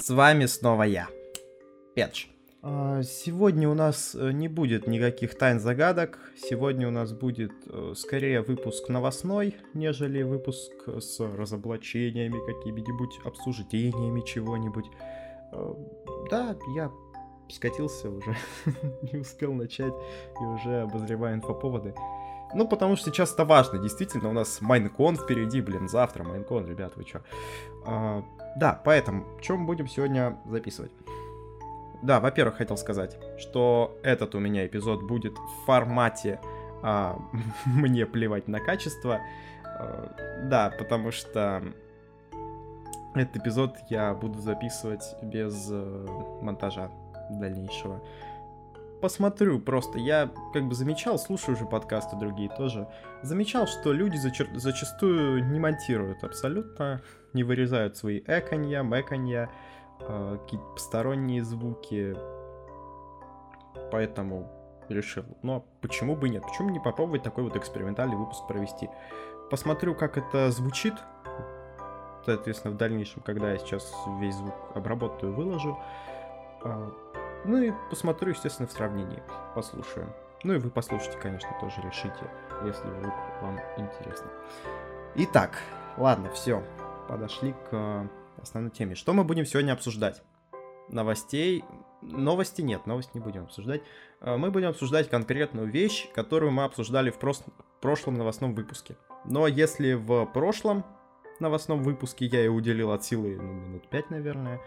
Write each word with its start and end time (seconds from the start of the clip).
С 0.00 0.10
вами 0.10 0.46
снова 0.46 0.84
я, 0.84 1.08
Петч. 1.94 2.28
А, 2.62 3.02
сегодня 3.02 3.68
у 3.68 3.74
нас 3.74 4.14
э, 4.14 4.32
не 4.32 4.48
будет 4.48 4.86
никаких 4.86 5.36
тайн 5.36 5.60
загадок. 5.60 6.18
Сегодня 6.36 6.88
у 6.88 6.90
нас 6.90 7.12
будет 7.12 7.52
э, 7.66 7.94
скорее 7.96 8.42
выпуск 8.42 8.88
новостной, 8.88 9.56
нежели 9.74 10.22
выпуск 10.22 10.72
с 10.86 11.20
разоблачениями, 11.20 12.44
какими-нибудь 12.46 13.18
обсуждениями 13.24 14.20
чего-нибудь. 14.20 14.86
Э, 15.52 15.74
да, 16.30 16.56
я 16.74 16.90
скатился 17.48 18.10
уже, 18.10 18.36
не 19.12 19.20
успел 19.20 19.52
начать 19.52 19.94
и 20.40 20.44
уже 20.44 20.82
обозреваю 20.82 21.36
инфоповоды. 21.36 21.94
Ну, 22.54 22.66
потому 22.66 22.96
что 22.96 23.10
сейчас 23.10 23.32
это 23.32 23.44
важно, 23.44 23.78
действительно, 23.78 24.28
у 24.28 24.32
нас 24.32 24.60
Майнкон 24.60 25.16
впереди, 25.16 25.60
блин, 25.60 25.88
завтра 25.88 26.24
Майнкон, 26.24 26.66
ребят, 26.66 26.92
вы 26.96 27.04
чё? 27.04 27.20
А, 27.84 28.22
да, 28.56 28.80
поэтому, 28.84 29.24
мы 29.48 29.66
будем 29.66 29.88
сегодня 29.88 30.38
записывать? 30.46 30.92
Да, 32.02 32.20
во-первых, 32.20 32.56
хотел 32.56 32.76
сказать, 32.76 33.18
что 33.38 33.98
этот 34.02 34.34
у 34.34 34.38
меня 34.38 34.66
эпизод 34.66 35.02
будет 35.02 35.36
в 35.36 35.66
формате 35.66 36.40
а, 36.82 37.18
«мне 37.66 38.06
плевать 38.06 38.48
на 38.48 38.60
качество». 38.60 39.20
А, 39.64 40.42
да, 40.44 40.72
потому 40.78 41.10
что 41.10 41.62
этот 43.14 43.36
эпизод 43.36 43.76
я 43.88 44.14
буду 44.14 44.38
записывать 44.40 45.16
без 45.22 45.68
э, 45.70 46.06
монтажа 46.42 46.90
дальнейшего 47.30 48.02
посмотрю 49.00 49.60
просто. 49.60 49.98
Я 49.98 50.30
как 50.52 50.66
бы 50.68 50.74
замечал, 50.74 51.18
слушаю 51.18 51.56
уже 51.56 51.66
подкасты 51.66 52.16
другие 52.16 52.48
тоже, 52.48 52.88
замечал, 53.22 53.66
что 53.66 53.92
люди 53.92 54.16
зачер... 54.16 54.48
зачастую 54.54 55.44
не 55.50 55.58
монтируют 55.58 56.24
абсолютно, 56.24 57.02
не 57.32 57.44
вырезают 57.44 57.96
свои 57.96 58.20
эконья, 58.26 58.82
мэконья, 58.82 59.50
э, 60.00 60.38
какие-то 60.42 60.66
посторонние 60.74 61.42
звуки. 61.42 62.16
Поэтому 63.90 64.50
решил. 64.88 65.24
Но 65.42 65.64
почему 65.80 66.16
бы 66.16 66.28
нет? 66.28 66.42
Почему 66.42 66.70
не 66.70 66.80
попробовать 66.80 67.22
такой 67.22 67.44
вот 67.44 67.56
экспериментальный 67.56 68.16
выпуск 68.16 68.46
провести? 68.46 68.88
Посмотрю, 69.50 69.94
как 69.94 70.18
это 70.18 70.50
звучит. 70.50 70.94
Соответственно, 72.24 72.74
в 72.74 72.76
дальнейшем, 72.76 73.22
когда 73.22 73.52
я 73.52 73.58
сейчас 73.58 73.94
весь 74.18 74.34
звук 74.34 74.54
обработаю, 74.74 75.32
выложу. 75.32 75.78
Ну 77.46 77.62
и 77.62 77.72
посмотрю, 77.90 78.30
естественно, 78.30 78.66
в 78.66 78.72
сравнении, 78.72 79.22
послушаю. 79.54 80.12
Ну 80.42 80.54
и 80.54 80.58
вы 80.58 80.68
послушайте, 80.68 81.16
конечно, 81.16 81.48
тоже 81.60 81.80
решите, 81.80 82.28
если 82.64 82.88
вдруг 82.88 83.14
вам 83.40 83.60
интересно. 83.76 84.28
Итак, 85.14 85.58
ладно, 85.96 86.28
все, 86.32 86.62
подошли 87.08 87.52
к 87.52 87.68
э, 87.70 88.08
основной 88.42 88.72
теме. 88.72 88.96
Что 88.96 89.12
мы 89.12 89.22
будем 89.22 89.46
сегодня 89.46 89.72
обсуждать? 89.72 90.22
Новостей... 90.88 91.64
Новости 92.02 92.62
нет, 92.62 92.86
новости 92.86 93.12
не 93.14 93.20
будем 93.20 93.44
обсуждать. 93.44 93.82
Э, 94.20 94.36
мы 94.36 94.50
будем 94.50 94.68
обсуждать 94.68 95.08
конкретную 95.08 95.68
вещь, 95.70 96.10
которую 96.14 96.50
мы 96.50 96.64
обсуждали 96.64 97.10
в 97.10 97.18
прос... 97.18 97.44
прошлом 97.80 98.14
новостном 98.14 98.54
выпуске. 98.54 98.96
Но 99.24 99.46
если 99.46 99.92
в 99.92 100.26
прошлом 100.26 100.84
новостном 101.38 101.82
выпуске 101.84 102.26
я 102.26 102.40
ей 102.40 102.48
уделил 102.48 102.90
от 102.90 103.04
силы 103.04 103.36
ну, 103.36 103.52
минут 103.52 103.88
5, 103.88 104.10
наверное, 104.10 104.60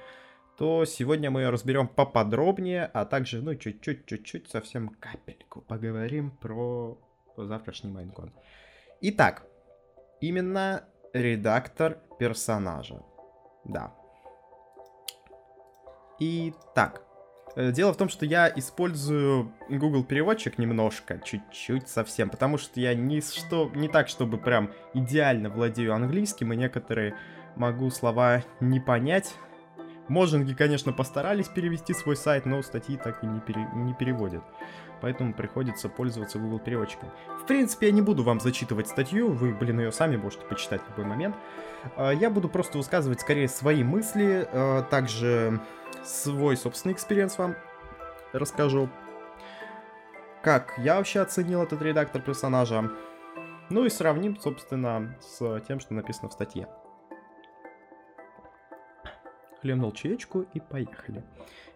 то 0.60 0.84
сегодня 0.84 1.32
мы 1.32 1.40
ее 1.40 1.52
разберем 1.52 1.88
поподробнее, 1.88 2.92
а 2.94 3.06
также, 3.06 3.42
ну, 3.42 3.56
чуть-чуть, 3.56 4.06
чуть-чуть, 4.06 4.50
совсем 4.50 4.90
капельку 4.90 5.62
поговорим 5.62 6.32
про 6.32 6.98
завтрашний 7.38 7.90
Майнкон. 7.90 8.34
Итак, 9.00 9.44
именно 10.20 10.84
редактор 11.14 12.00
персонажа. 12.20 13.02
Да. 13.64 13.94
Итак, 16.20 17.04
э, 17.56 17.72
дело 17.72 17.94
в 17.94 17.98
том, 17.98 18.10
что 18.10 18.26
я 18.26 18.52
использую 18.54 19.54
Google 19.70 20.04
переводчик 20.04 20.58
немножко, 20.58 21.20
чуть-чуть 21.20 21.88
совсем, 21.88 22.30
потому 22.30 22.58
что 22.58 22.82
я 22.82 22.94
не, 22.94 23.22
что, 23.22 23.72
не 23.76 23.88
так, 23.88 24.10
чтобы 24.10 24.38
прям 24.38 24.72
идеально 24.94 25.50
владею 25.50 25.94
английским, 25.94 26.52
и 26.52 26.58
некоторые 26.58 27.16
могу 27.56 27.89
слова 27.92 28.44
не 28.60 28.82
понять, 28.82 29.33
Mojang'и, 30.10 30.54
конечно, 30.53 30.92
постарались 30.92 31.47
перевести 31.47 31.93
свой 31.93 32.15
сайт, 32.15 32.47
но 32.47 32.61
статьи 32.64 32.97
так 32.97 33.23
и 33.23 33.27
не, 33.27 33.39
пере... 33.39 33.67
не 33.75 33.93
переводят. 33.93 34.43
Поэтому 35.02 35.33
приходится 35.33 35.87
пользоваться 35.87 36.39
Google 36.39 36.59
переводчиком. 36.59 37.09
В 37.42 37.45
принципе, 37.45 37.87
я 37.87 37.93
не 37.93 38.02
буду 38.02 38.23
вам 38.23 38.39
зачитывать 38.39 38.87
статью, 38.87 39.31
вы, 39.31 39.53
блин, 39.53 39.80
ее 39.80 39.92
сами 39.92 40.17
можете 40.17 40.45
почитать 40.45 40.81
в 40.81 40.89
любой 40.89 41.05
момент. 41.05 41.36
А, 41.95 42.11
я 42.11 42.31
буду 42.31 42.49
просто 42.49 42.80
высказывать 42.80 43.21
скорее 43.21 43.47
свои 43.47 43.83
мысли, 43.83 44.49
а, 44.52 44.81
также 44.81 45.61
свой 46.03 46.58
собственный 46.58 46.93
experience 46.94 47.38
вам 47.37 47.55
расскажу. 48.33 48.89
Как 50.41 50.73
я 50.80 50.95
вообще 50.95 51.20
оценил 51.20 51.61
этот 51.61 51.81
редактор 51.83 52.21
персонажа. 52.21 52.89
Ну 53.70 53.86
и 53.86 53.89
сравним, 53.89 54.37
собственно, 54.39 55.15
с 55.21 55.61
тем, 55.67 55.80
что 55.80 55.93
написано 55.93 56.30
в 56.30 56.33
статье 56.33 56.67
хлебнул 59.61 59.92
чаечку 59.92 60.45
и 60.53 60.59
поехали. 60.59 61.23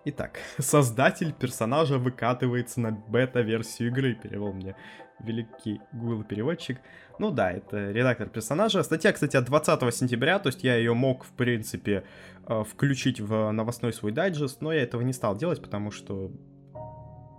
Итак, 0.05 0.39
создатель 0.57 1.33
персонажа 1.33 1.97
выкатывается 1.97 2.81
на 2.81 2.91
бета-версию 2.91 3.89
игры, 3.89 4.15
перевел 4.15 4.53
мне 4.53 4.75
великий 5.19 5.81
Google 5.93 6.23
переводчик. 6.23 6.79
Ну 7.19 7.31
да, 7.31 7.51
это 7.51 7.91
редактор 7.91 8.27
персонажа. 8.29 8.83
Статья, 8.83 9.13
кстати, 9.13 9.37
от 9.37 9.45
20 9.45 9.95
сентября, 9.95 10.39
то 10.39 10.47
есть 10.47 10.63
я 10.63 10.75
ее 10.75 10.93
мог, 10.93 11.23
в 11.23 11.31
принципе, 11.31 12.03
э, 12.47 12.63
включить 12.63 13.19
в 13.21 13.51
новостной 13.51 13.93
свой 13.93 14.11
дайджест, 14.11 14.61
но 14.61 14.73
я 14.73 14.81
этого 14.81 15.01
не 15.01 15.13
стал 15.13 15.37
делать, 15.37 15.61
потому 15.61 15.91
что 15.91 16.31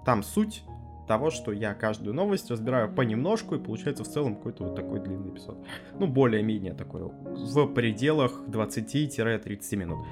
там 0.06 0.22
суть 0.22 0.64
того, 1.06 1.30
что 1.30 1.52
я 1.52 1.74
каждую 1.74 2.14
новость 2.14 2.50
разбираю 2.50 2.92
понемножку, 2.92 3.54
и 3.54 3.58
получается 3.58 4.04
в 4.04 4.08
целом 4.08 4.36
какой-то 4.36 4.64
вот 4.64 4.74
такой 4.74 5.00
длинный 5.00 5.30
эпизод. 5.30 5.58
Ну, 5.98 6.06
более-менее 6.06 6.74
такой, 6.74 7.02
в 7.02 7.66
пределах 7.74 8.42
20-30 8.48 9.76
минут. 9.76 10.06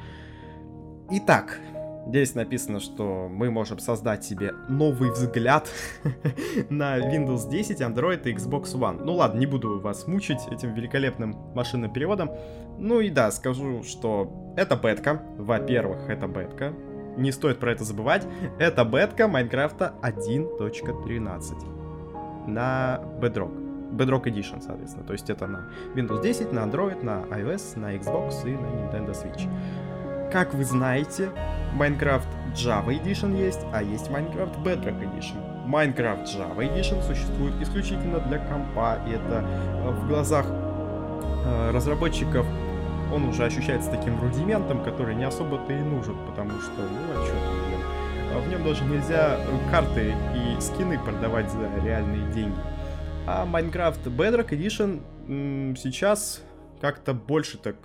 Итак, 1.11 1.61
здесь 2.07 2.35
написано, 2.35 2.81
что 2.81 3.29
мы 3.29 3.51
можем 3.51 3.79
создать 3.79 4.25
себе 4.25 4.53
новый 4.69 5.11
взгляд 5.11 5.69
на 6.71 6.99
Windows 6.99 7.49
10, 7.51 7.81
Android 7.81 8.23
и 8.29 8.35
Xbox 8.35 8.75
One. 8.75 9.05
Ну 9.05 9.15
ладно, 9.15 9.39
не 9.39 9.47
буду 9.47 9.81
вас 9.81 10.07
мучить 10.07 10.41
этим 10.51 10.75
великолепным 10.75 11.37
машинным 11.55 11.93
переводом. 11.93 12.31
Ну 12.79 13.01
и 13.01 13.11
да, 13.11 13.31
скажу, 13.31 13.83
что 13.83 14.55
это 14.57 14.77
бетка. 14.77 15.23
Во-первых, 15.37 16.09
это 16.09 16.27
бетка. 16.27 16.73
Не 17.17 17.33
стоит 17.33 17.59
про 17.59 17.73
это 17.73 17.85
забывать. 17.85 18.27
Это 18.59 18.85
бетка 18.85 19.29
Майнкрафта 19.29 19.95
1.13 20.03 22.47
на 22.47 23.01
Bedrock. 23.21 23.63
Bedrock 23.93 24.25
Edition, 24.25 24.63
соответственно. 24.63 25.07
То 25.07 25.13
есть 25.13 25.31
это 25.31 25.47
на 25.47 25.69
Windows 25.95 26.23
10, 26.23 26.53
на 26.53 26.61
Android, 26.61 27.05
на 27.05 27.25
iOS, 27.37 27.79
на 27.79 27.95
Xbox 27.95 28.47
и 28.47 28.57
на 28.57 28.67
Nintendo 28.67 29.13
Switch. 29.13 29.49
Как 30.33 30.55
вы 30.55 30.65
знаете, 30.65 31.29
Minecraft 31.79 32.27
Java 32.55 32.89
Edition 32.89 33.37
есть, 33.37 33.61
а 33.73 33.83
есть 33.83 34.09
Minecraft 34.09 34.63
Bedrock 34.63 35.03
Edition. 35.03 35.37
Minecraft 35.67 36.25
Java 36.25 36.59
Edition 36.59 37.03
существует 37.03 37.55
исключительно 37.61 38.19
для 38.21 38.39
компа, 38.39 38.99
и 39.07 39.11
это 39.11 39.45
э, 39.45 39.91
в 39.91 40.09
глазах 40.09 40.47
э, 40.49 41.71
разработчиков 41.73 42.47
он 43.13 43.25
уже 43.25 43.45
ощущается 43.45 43.91
таким 43.91 44.21
рудиментом, 44.21 44.83
который 44.83 45.15
не 45.15 45.25
особо-то 45.25 45.73
и 45.73 45.81
нужен, 45.81 46.17
потому 46.27 46.61
что, 46.61 46.81
ну 46.81 46.99
а 47.11 47.25
что 47.25 47.35
блин, 47.35 47.81
а 48.35 48.39
в 48.41 48.49
нем 48.49 48.65
даже 48.65 48.85
нельзя 48.85 49.39
карты 49.71 50.15
и 50.35 50.61
скины 50.61 50.99
продавать 50.99 51.51
за 51.51 51.69
реальные 51.85 52.33
деньги. 52.33 52.59
А 53.27 53.47
Minecraft 53.47 54.05
Bedrock 54.05 54.51
Edition 54.51 55.77
сейчас 55.77 56.43
как-то 56.81 57.15
больше 57.15 57.59
так 57.59 57.77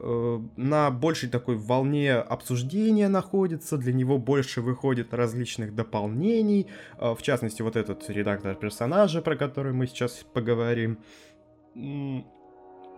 Э, 0.00 0.40
на 0.56 0.90
большей 0.90 1.28
такой 1.28 1.56
волне 1.56 2.14
обсуждения 2.14 3.08
находится, 3.08 3.76
для 3.76 3.92
него 3.92 4.18
больше 4.18 4.60
выходит 4.60 5.12
различных 5.12 5.74
дополнений, 5.74 6.68
э, 6.98 7.14
в 7.14 7.22
частности, 7.22 7.62
вот 7.62 7.76
этот 7.76 8.08
редактор 8.08 8.54
персонажа, 8.54 9.22
про 9.22 9.36
который 9.36 9.72
мы 9.72 9.86
сейчас 9.86 10.24
поговорим. 10.32 10.98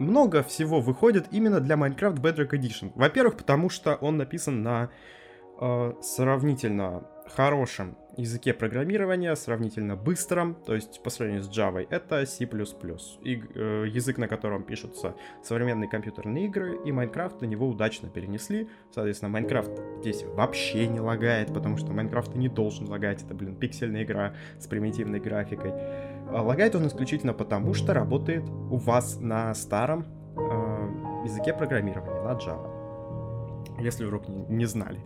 Много 0.01 0.43
всего 0.43 0.81
выходит 0.81 1.27
именно 1.31 1.61
для 1.61 1.77
Minecraft 1.77 2.23
Bedrock 2.23 2.53
Edition. 2.53 2.91
Во-первых, 2.95 3.37
потому 3.37 3.69
что 3.69 3.97
он 3.97 4.17
написан 4.17 4.63
на 4.63 4.89
э, 5.61 5.93
сравнительно 6.01 7.07
хорошем 7.27 7.99
языке 8.17 8.55
программирования, 8.55 9.37
сравнительно 9.37 9.97
быстром, 9.97 10.55
то 10.55 10.75
есть 10.75 11.03
по 11.03 11.11
сравнению 11.11 11.45
с 11.45 11.51
Java, 11.51 11.87
это 11.89 12.25
C++. 12.25 12.45
И, 12.45 13.43
э, 13.55 13.85
язык, 13.89 14.17
на 14.17 14.27
котором 14.27 14.63
пишутся 14.63 15.15
современные 15.43 15.91
компьютерные 15.91 16.47
игры, 16.47 16.79
и 16.85 16.91
Minecraft 16.91 17.43
на 17.43 17.45
него 17.45 17.69
удачно 17.69 18.09
перенесли. 18.09 18.71
Соответственно, 18.95 19.37
Minecraft 19.37 20.01
здесь 20.01 20.25
вообще 20.25 20.89
не 20.89 21.01
лагает, 21.01 21.53
потому 21.53 21.77
что 21.77 21.89
Minecraft 21.89 22.39
не 22.39 22.49
должен 22.49 22.89
лагать, 22.89 23.23
это, 23.23 23.35
блин, 23.35 23.55
пиксельная 23.55 24.05
игра 24.05 24.35
с 24.59 24.67
примитивной 24.67 25.21
графикой. 25.21 25.75
А 26.33 26.43
лагает 26.43 26.75
он 26.75 26.87
исключительно 26.87 27.33
потому, 27.33 27.75
что 27.75 27.95
работает 27.95 28.45
у 28.71 28.77
вас 28.77 29.19
на 29.21 29.55
старом 29.55 30.07
э, 30.37 31.25
языке 31.25 31.53
программирования, 31.53 32.21
на 32.23 32.33
Java. 32.33 33.81
если 33.81 34.05
вдруг 34.05 34.29
не, 34.29 34.45
не 34.49 34.65
знали. 34.67 35.01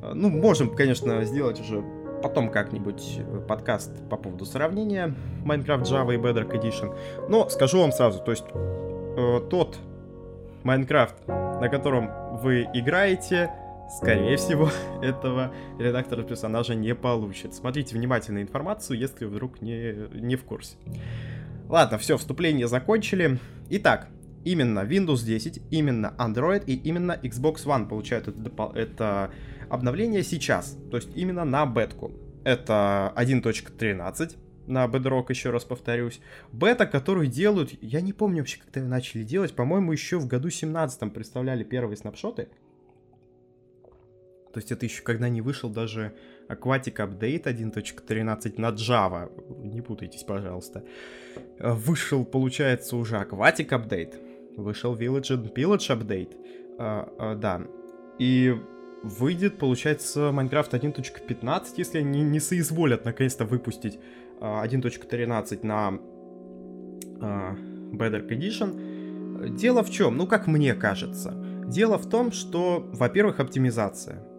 Ну, 0.00 0.30
можем, 0.30 0.74
конечно, 0.74 1.24
сделать 1.24 1.60
уже 1.60 1.84
потом 2.22 2.50
как-нибудь 2.50 3.20
подкаст 3.48 4.08
по 4.08 4.16
поводу 4.16 4.44
сравнения 4.44 5.14
Minecraft 5.44 5.82
Java 5.82 6.14
и 6.14 6.18
Bedrock 6.18 6.52
Edition. 6.52 6.96
Но 7.28 7.48
скажу 7.48 7.80
вам 7.80 7.92
сразу, 7.92 8.20
то 8.20 8.30
есть 8.30 8.44
э, 8.54 9.40
тот 9.50 9.78
Minecraft, 10.64 11.60
на 11.60 11.68
котором 11.68 12.10
вы 12.38 12.68
играете, 12.74 13.50
скорее 13.90 14.36
всего, 14.36 14.70
этого 15.02 15.52
редактора 15.78 16.22
персонажа 16.22 16.74
не 16.74 16.94
получит. 16.94 17.54
Смотрите 17.54 17.96
внимательно 17.96 18.40
информацию, 18.40 18.98
если 18.98 19.24
вдруг 19.24 19.60
не, 19.60 20.08
не 20.18 20.36
в 20.36 20.44
курсе. 20.44 20.76
Ладно, 21.68 21.98
все, 21.98 22.16
вступление 22.16 22.68
закончили. 22.68 23.38
Итак, 23.70 24.08
именно 24.44 24.80
Windows 24.80 25.24
10, 25.24 25.62
именно 25.70 26.14
Android 26.18 26.64
и 26.66 26.74
именно 26.74 27.18
Xbox 27.22 27.64
One 27.66 27.88
получают 27.88 28.28
это, 28.28 28.72
это 28.74 29.30
обновление 29.68 30.22
сейчас. 30.22 30.76
То 30.90 30.96
есть 30.96 31.10
именно 31.14 31.44
на 31.44 31.66
бетку. 31.66 32.12
Это 32.44 33.12
1.13 33.16 34.36
на 34.66 34.86
Bedrock, 34.86 35.26
еще 35.28 35.50
раз 35.50 35.64
повторюсь. 35.64 36.20
Бета, 36.52 36.86
которую 36.86 37.26
делают, 37.26 37.72
я 37.82 38.00
не 38.00 38.12
помню 38.12 38.38
вообще, 38.38 38.60
когда 38.60 38.80
ее 38.80 38.86
начали 38.86 39.24
делать, 39.24 39.54
по-моему, 39.54 39.92
еще 39.92 40.18
в 40.18 40.26
году 40.26 40.48
17 40.48 41.12
представляли 41.12 41.64
первые 41.64 41.96
снапшоты. 41.96 42.48
То 44.52 44.58
есть 44.58 44.72
это 44.72 44.86
еще 44.86 45.02
когда 45.02 45.28
не 45.28 45.40
вышел 45.40 45.70
даже 45.70 46.12
Aquatic 46.48 46.96
Update 46.96 47.44
1.13 47.44 48.60
на 48.60 48.70
Java. 48.70 49.30
Не 49.62 49.80
путайтесь, 49.80 50.24
пожалуйста. 50.24 50.82
Вышел, 51.58 52.24
получается, 52.24 52.96
уже 52.96 53.16
Aquatic 53.16 53.68
Update. 53.68 54.56
Вышел 54.56 54.96
Village, 54.96 55.54
Village 55.54 55.88
Update. 55.88 56.34
А, 56.78 57.08
а, 57.18 57.34
да. 57.36 57.62
И 58.18 58.54
выйдет, 59.02 59.58
получается, 59.58 60.30
Minecraft 60.30 60.70
1.15, 60.70 61.66
если 61.76 61.98
они 61.98 62.22
не 62.22 62.40
соизволят 62.40 63.04
наконец-то 63.04 63.44
выпустить 63.44 63.98
1.13 64.40 65.60
а, 65.62 65.90
на 67.20 67.56
Better 67.92 68.28
Edition. 68.28 69.56
Дело 69.56 69.82
в 69.82 69.90
чем? 69.90 70.16
Ну, 70.16 70.26
как 70.26 70.46
мне 70.46 70.74
кажется. 70.74 71.34
Дело 71.66 71.98
в 71.98 72.08
том, 72.08 72.32
что, 72.32 72.84
во-первых, 72.92 73.40
оптимизация. 73.40 74.29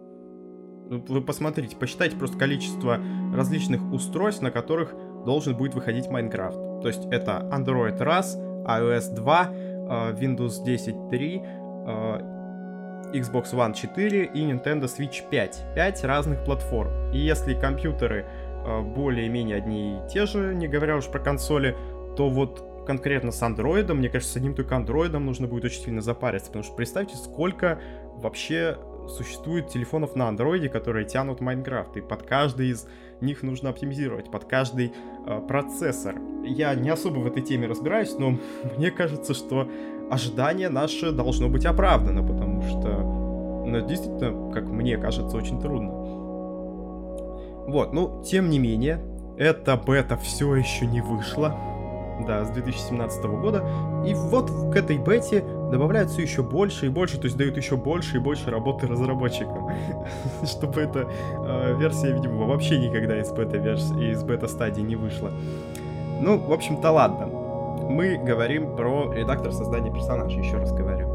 Вы 0.98 1.22
посмотрите, 1.22 1.76
посчитайте 1.76 2.16
просто 2.16 2.36
количество 2.36 2.98
различных 3.34 3.80
устройств, 3.92 4.42
на 4.42 4.50
которых 4.50 4.94
должен 5.24 5.56
будет 5.56 5.74
выходить 5.74 6.06
Minecraft. 6.06 6.82
То 6.82 6.88
есть 6.88 7.06
это 7.10 7.48
Android 7.50 7.96
раз, 7.98 8.36
iOS 8.36 9.14
2, 9.14 9.48
а, 9.88 10.12
Windows 10.12 10.62
10.3, 10.64 12.32
Xbox 13.12 13.52
One 13.52 13.74
4 13.74 14.24
и 14.24 14.40
Nintendo 14.40 14.84
Switch 14.84 15.22
5. 15.30 15.74
5 15.74 16.04
разных 16.04 16.44
платформ. 16.44 17.12
И 17.12 17.18
если 17.18 17.54
компьютеры 17.54 18.24
э, 18.64 18.80
более-менее 18.80 19.56
одни 19.56 19.96
и 19.96 20.08
те 20.08 20.26
же, 20.26 20.54
не 20.54 20.66
говоря 20.68 20.96
уж 20.96 21.06
про 21.06 21.20
консоли, 21.20 21.76
то 22.16 22.28
вот 22.28 22.84
конкретно 22.86 23.30
с 23.30 23.42
андроидом, 23.42 23.98
мне 23.98 24.08
кажется, 24.08 24.34
с 24.34 24.36
одним 24.36 24.54
только 24.54 24.76
андроидом 24.76 25.26
нужно 25.26 25.46
будет 25.46 25.64
очень 25.64 25.82
сильно 25.82 26.00
запариться, 26.00 26.48
потому 26.48 26.64
что 26.64 26.74
представьте, 26.74 27.16
сколько 27.16 27.80
вообще 28.16 28.76
существует 29.08 29.68
телефонов 29.68 30.16
на 30.16 30.28
андроиде, 30.28 30.68
которые 30.68 31.06
тянут 31.06 31.40
Майнкрафт, 31.40 31.96
и 31.96 32.00
под 32.00 32.22
каждый 32.22 32.70
из 32.70 32.86
них 33.20 33.42
нужно 33.42 33.70
оптимизировать, 33.70 34.30
под 34.30 34.44
каждый 34.44 34.92
э, 35.26 35.40
процессор. 35.46 36.16
Я 36.44 36.74
не 36.74 36.90
особо 36.90 37.18
в 37.18 37.26
этой 37.26 37.42
теме 37.42 37.66
разбираюсь, 37.66 38.16
но 38.18 38.38
мне 38.76 38.90
кажется, 38.90 39.34
что 39.34 39.68
ожидание 40.10 40.68
наше 40.68 41.12
должно 41.12 41.48
быть 41.48 41.64
оправдано, 41.64 42.22
потому 42.26 42.62
что, 42.62 42.88
ну, 43.66 43.86
действительно, 43.86 44.52
как 44.52 44.64
мне 44.64 44.96
кажется, 44.96 45.36
очень 45.36 45.60
трудно. 45.60 45.90
Вот, 47.66 47.92
ну, 47.92 48.22
тем 48.24 48.50
не 48.50 48.58
менее, 48.58 49.00
эта 49.38 49.76
бета 49.76 50.16
все 50.16 50.54
еще 50.56 50.86
не 50.86 51.00
вышла, 51.00 51.56
да, 52.26 52.44
с 52.44 52.50
2017 52.50 53.24
года, 53.24 53.64
и 54.06 54.14
вот 54.14 54.50
к 54.72 54.76
этой 54.76 54.98
бете 54.98 55.44
добавляется 55.70 56.20
еще 56.20 56.42
больше 56.42 56.86
и 56.86 56.88
больше, 56.88 57.18
то 57.18 57.24
есть 57.24 57.36
дают 57.36 57.56
еще 57.56 57.76
больше 57.76 58.16
и 58.16 58.20
больше 58.20 58.50
работы 58.50 58.86
разработчикам, 58.86 59.70
чтобы 60.44 60.80
эта 60.80 61.08
э, 61.08 61.76
версия, 61.78 62.12
видимо, 62.12 62.46
вообще 62.46 62.78
никогда 62.78 63.20
из 63.20 63.30
бета-версии, 63.30 64.12
из 64.12 64.22
бета-стадии 64.22 64.82
не 64.82 64.96
вышла. 64.96 65.30
Ну, 66.20 66.38
в 66.38 66.52
общем-то, 66.52 66.90
ладно 66.90 67.42
мы 67.92 68.16
говорим 68.16 68.74
про 68.76 69.12
редактор 69.12 69.52
создания 69.52 69.92
персонажа, 69.92 70.38
еще 70.38 70.56
раз 70.56 70.72
говорю. 70.72 71.08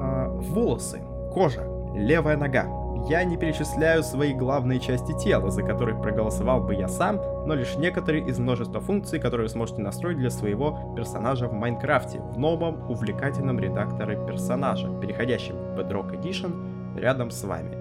А, 0.00 0.28
волосы, 0.28 1.00
кожа, 1.32 1.64
левая 1.94 2.36
нога. 2.36 2.66
Я 3.08 3.24
не 3.24 3.36
перечисляю 3.36 4.02
свои 4.02 4.32
главные 4.32 4.78
части 4.78 5.12
тела, 5.18 5.50
за 5.50 5.62
которые 5.62 6.00
проголосовал 6.00 6.60
бы 6.60 6.74
я 6.74 6.88
сам, 6.88 7.20
но 7.46 7.54
лишь 7.54 7.76
некоторые 7.76 8.26
из 8.26 8.38
множества 8.38 8.80
функций, 8.80 9.18
которые 9.18 9.46
вы 9.46 9.52
сможете 9.52 9.82
настроить 9.82 10.18
для 10.18 10.30
своего 10.30 10.94
персонажа 10.94 11.48
в 11.48 11.52
Майнкрафте, 11.52 12.20
в 12.20 12.38
новом 12.38 12.88
увлекательном 12.90 13.58
редакторе 13.58 14.18
персонажа, 14.26 14.88
переходящем 15.00 15.56
в 15.56 15.78
Bedrock 15.78 16.20
Edition 16.20 16.98
рядом 16.98 17.30
с 17.30 17.42
вами. 17.42 17.76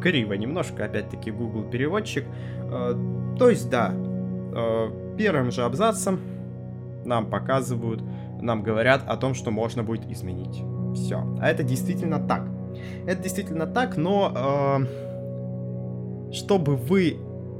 Криво 0.00 0.34
немножко, 0.34 0.84
опять-таки, 0.84 1.30
Google 1.30 1.64
переводчик. 1.64 2.24
А, 2.64 2.94
то 3.38 3.48
есть, 3.48 3.70
да, 3.70 3.92
а, 3.92 5.16
первым 5.16 5.50
же 5.50 5.62
абзацем 5.62 6.20
нам 7.04 7.26
показывают, 7.26 8.02
нам 8.40 8.62
говорят 8.62 9.02
о 9.06 9.16
том, 9.16 9.34
что 9.34 9.50
можно 9.50 9.82
будет 9.82 10.10
изменить. 10.10 10.62
Все. 10.94 11.24
А 11.40 11.48
это 11.48 11.62
действительно 11.62 12.20
так. 12.20 12.42
Это 13.06 13.22
действительно 13.22 13.66
так, 13.66 13.96
но 13.96 14.32
э, 14.34 16.32
чтобы 16.32 16.76
вы 16.76 17.16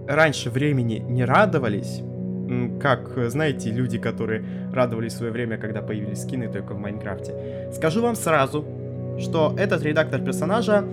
раньше 0.06 0.50
времени 0.50 1.04
не 1.06 1.24
радовались, 1.24 2.02
как, 2.80 3.12
знаете, 3.30 3.70
люди, 3.70 3.98
которые 3.98 4.44
радовались 4.72 5.14
в 5.14 5.16
свое 5.16 5.32
время, 5.32 5.56
когда 5.56 5.80
появились 5.80 6.22
скины 6.22 6.48
только 6.48 6.74
в 6.74 6.78
Майнкрафте. 6.78 7.70
Скажу 7.74 8.02
вам 8.02 8.16
сразу, 8.16 8.64
что 9.18 9.54
этот 9.56 9.82
редактор 9.82 10.20
персонажа 10.20 10.84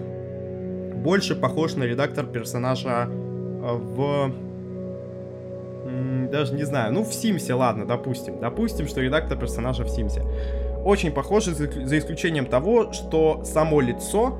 больше 0.95 1.35
похож 1.35 1.75
на 1.75 1.83
редактор 1.83 2.25
персонажа 2.25 3.07
э, 3.09 3.73
в 3.73 4.31
даже 6.31 6.53
не 6.53 6.63
знаю, 6.63 6.93
ну 6.93 7.03
в 7.03 7.13
Симсе, 7.13 7.53
ладно, 7.53 7.85
допустим. 7.85 8.39
Допустим, 8.39 8.87
что 8.87 9.01
редактор 9.01 9.37
персонажа 9.37 9.83
в 9.83 9.89
Симсе. 9.89 10.23
Очень 10.83 11.11
похоже, 11.11 11.53
за 11.53 11.97
исключением 11.97 12.45
того, 12.45 12.91
что 12.91 13.43
само 13.43 13.81
лицо 13.81 14.37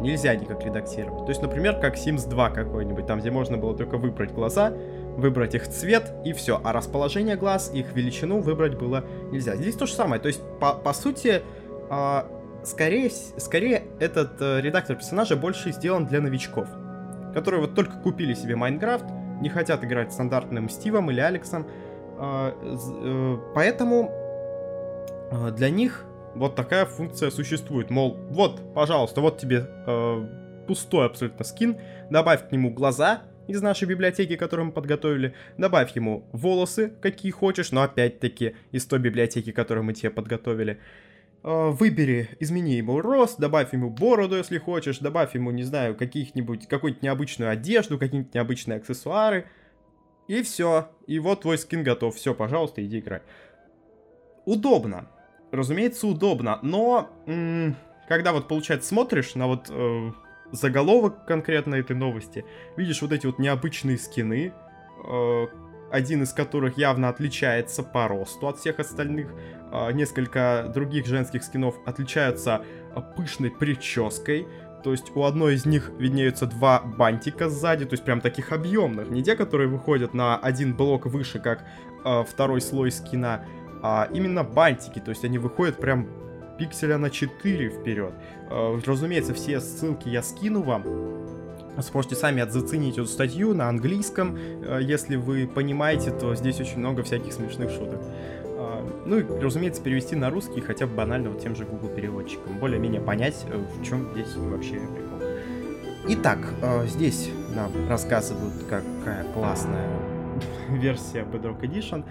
нельзя 0.00 0.34
никак 0.34 0.64
редактировать. 0.64 1.24
То 1.24 1.28
есть, 1.30 1.40
например, 1.40 1.78
как 1.78 1.96
Sims 1.96 2.28
2 2.28 2.50
какой-нибудь, 2.50 3.06
там, 3.06 3.20
где 3.20 3.30
можно 3.30 3.56
было 3.56 3.76
только 3.76 3.96
выбрать 3.96 4.32
глаза, 4.32 4.72
выбрать 5.16 5.54
их 5.54 5.68
цвет 5.68 6.12
и 6.24 6.32
все. 6.32 6.60
А 6.62 6.72
расположение 6.72 7.36
глаз, 7.36 7.70
их 7.72 7.94
величину 7.94 8.40
выбрать 8.40 8.76
было 8.76 9.04
нельзя. 9.30 9.56
Здесь 9.56 9.76
то 9.76 9.86
же 9.86 9.92
самое. 9.92 10.20
То 10.20 10.28
есть, 10.28 10.42
по, 10.58 10.74
по 10.74 10.92
сути, 10.92 11.42
э, 11.90 12.22
скорее, 12.64 13.10
скорее 13.36 13.84
этот 14.00 14.40
э, 14.40 14.60
редактор 14.60 14.96
персонажа 14.96 15.36
больше 15.36 15.72
сделан 15.72 16.06
для 16.06 16.20
новичков, 16.20 16.66
которые 17.34 17.60
вот 17.60 17.74
только 17.74 17.98
купили 17.98 18.34
себе 18.34 18.56
Майнкрафт, 18.56 19.06
не 19.40 19.48
хотят 19.48 19.84
играть 19.84 20.12
стандартным 20.12 20.68
Стивом 20.68 21.10
или 21.10 21.20
Алексом. 21.20 21.66
А, 22.18 22.52
э, 22.60 23.36
поэтому 23.54 24.21
для 25.50 25.70
них 25.70 26.04
вот 26.34 26.54
такая 26.54 26.86
функция 26.86 27.30
существует. 27.30 27.90
Мол, 27.90 28.16
вот, 28.30 28.74
пожалуйста, 28.74 29.20
вот 29.20 29.38
тебе 29.38 29.66
э, 29.86 30.26
пустой 30.66 31.06
абсолютно 31.06 31.44
скин, 31.44 31.78
добавь 32.10 32.48
к 32.48 32.52
нему 32.52 32.70
глаза 32.70 33.22
из 33.48 33.60
нашей 33.60 33.88
библиотеки, 33.88 34.36
которую 34.36 34.66
мы 34.66 34.72
подготовили, 34.72 35.34
добавь 35.58 35.94
ему 35.96 36.28
волосы, 36.32 36.92
какие 37.00 37.32
хочешь, 37.32 37.72
но 37.72 37.82
опять-таки 37.82 38.54
из 38.70 38.86
той 38.86 38.98
библиотеки, 38.98 39.52
которую 39.52 39.84
мы 39.84 39.92
тебе 39.92 40.10
подготовили. 40.10 40.80
Э, 41.42 41.70
выбери, 41.70 42.30
измени 42.40 42.76
ему 42.76 43.00
рост, 43.00 43.38
добавь 43.38 43.72
ему 43.72 43.90
бороду, 43.90 44.36
если 44.36 44.58
хочешь, 44.58 44.98
добавь 44.98 45.34
ему, 45.34 45.50
не 45.50 45.64
знаю, 45.64 45.96
каких-нибудь, 45.96 46.68
какую-нибудь 46.68 47.02
необычную 47.02 47.50
одежду, 47.50 47.98
какие-нибудь 47.98 48.34
необычные 48.34 48.76
аксессуары. 48.76 49.46
И 50.28 50.42
все. 50.42 50.88
И 51.06 51.18
вот 51.18 51.42
твой 51.42 51.58
скин 51.58 51.82
готов. 51.82 52.14
Все, 52.14 52.32
пожалуйста, 52.32 52.82
иди 52.84 53.00
играй. 53.00 53.22
Удобно. 54.44 55.08
Разумеется, 55.52 56.06
удобно. 56.06 56.58
Но, 56.62 57.10
м- 57.26 57.76
когда 58.08 58.32
вот, 58.32 58.48
получается, 58.48 58.88
смотришь 58.88 59.34
на 59.36 59.46
вот 59.46 59.66
э, 59.68 60.12
заголовок 60.50 61.24
конкретно 61.24 61.76
этой 61.76 61.94
новости, 61.94 62.44
видишь 62.76 63.00
вот 63.02 63.12
эти 63.12 63.26
вот 63.26 63.38
необычные 63.38 63.98
скины, 63.98 64.52
э, 65.06 65.46
один 65.92 66.22
из 66.22 66.32
которых 66.32 66.78
явно 66.78 67.10
отличается 67.10 67.82
по 67.82 68.08
росту 68.08 68.48
от 68.48 68.58
всех 68.58 68.80
остальных. 68.80 69.28
А, 69.70 69.92
несколько 69.92 70.70
других 70.72 71.06
женских 71.06 71.44
скинов 71.44 71.76
отличаются 71.84 72.64
а, 72.94 73.02
пышной 73.02 73.50
прической. 73.50 74.48
То 74.82 74.92
есть 74.92 75.14
у 75.14 75.22
одной 75.24 75.54
из 75.54 75.66
них 75.66 75.92
виднеются 75.98 76.46
два 76.46 76.80
бантика 76.80 77.48
сзади, 77.50 77.84
то 77.84 77.92
есть 77.92 78.04
прям 78.04 78.20
таких 78.20 78.52
объемных. 78.52 79.10
Не 79.10 79.22
те, 79.22 79.36
которые 79.36 79.68
выходят 79.68 80.14
на 80.14 80.38
один 80.38 80.74
блок 80.74 81.06
выше, 81.06 81.38
как 81.38 81.62
э, 82.04 82.24
второй 82.24 82.60
слой 82.60 82.90
скина, 82.90 83.44
а 83.82 84.08
именно 84.14 84.44
бантики. 84.44 85.00
То 85.00 85.10
есть 85.10 85.24
они 85.24 85.38
выходят 85.38 85.76
прям 85.76 86.08
пикселя 86.58 86.98
на 86.98 87.10
4 87.10 87.70
вперед. 87.70 88.14
Э, 88.50 88.78
разумеется, 88.86 89.34
все 89.34 89.60
ссылки 89.60 90.08
я 90.08 90.22
скину 90.22 90.62
вам. 90.62 90.84
Сможете 91.80 92.14
сами 92.16 92.46
заценить 92.48 92.98
эту 92.98 93.06
статью 93.06 93.54
на 93.54 93.68
английском. 93.68 94.36
Э, 94.36 94.78
если 94.80 95.16
вы 95.16 95.46
понимаете, 95.52 96.10
то 96.10 96.34
здесь 96.34 96.60
очень 96.60 96.78
много 96.78 97.02
всяких 97.02 97.32
смешных 97.32 97.70
шуток. 97.70 98.00
Э, 98.44 98.88
ну 99.06 99.18
и, 99.18 99.40
разумеется, 99.40 99.82
перевести 99.82 100.14
на 100.14 100.30
русский 100.30 100.60
хотя 100.60 100.86
бы 100.86 100.94
банально 100.94 101.30
вот 101.30 101.42
тем 101.42 101.56
же 101.56 101.64
Google 101.64 101.88
переводчиком. 101.88 102.58
Более-менее 102.58 103.00
понять, 103.00 103.44
в 103.44 103.84
чем 103.84 104.10
здесь 104.12 104.34
вообще 104.36 104.74
прикол. 104.74 105.18
Итак, 106.08 106.38
здесь 106.86 107.30
нам 107.54 107.70
рассказывают, 107.88 108.54
какая 108.68 109.24
классная 109.34 109.88
версия 110.70 111.22
Bedrock 111.22 111.60
Edition. 111.60 112.04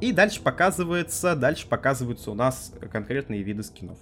И 0.00 0.12
дальше 0.12 0.42
показывается, 0.42 1.36
дальше 1.36 1.66
показываются 1.68 2.30
у 2.30 2.34
нас 2.34 2.72
конкретные 2.92 3.42
виды 3.42 3.62
скинов. 3.62 3.98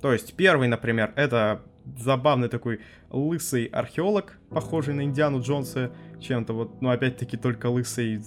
То 0.00 0.12
есть 0.12 0.34
первый, 0.34 0.68
например, 0.68 1.12
это 1.16 1.62
забавный 1.98 2.48
такой 2.48 2.80
лысый 3.10 3.66
археолог, 3.66 4.38
похожий 4.50 4.94
на 4.94 5.02
Индиану 5.02 5.42
Джонса 5.42 5.92
чем-то 6.20 6.52
вот, 6.52 6.80
ну 6.80 6.90
опять-таки 6.90 7.36
только 7.36 7.66
лысый. 7.66 8.22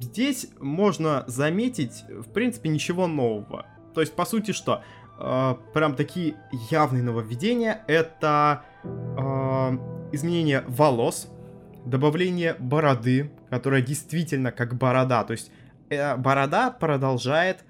Здесь 0.00 0.48
можно 0.60 1.24
заметить, 1.26 2.04
в 2.08 2.30
принципе, 2.32 2.68
ничего 2.68 3.06
нового. 3.06 3.66
То 3.94 4.00
есть, 4.00 4.14
по 4.14 4.24
сути, 4.24 4.52
что? 4.52 4.82
Э, 5.18 5.54
прям 5.72 5.94
такие 5.94 6.34
явные 6.70 7.02
нововведения. 7.02 7.82
Это 7.86 8.64
э, 8.84 8.88
изменение 10.12 10.64
волос, 10.66 11.28
добавление 11.86 12.54
бороды, 12.58 13.30
которая 13.50 13.82
действительно 13.82 14.52
как 14.52 14.76
борода. 14.76 15.24
То 15.24 15.32
есть 15.32 15.50
борода 16.16 16.70
продолжает 16.70 17.64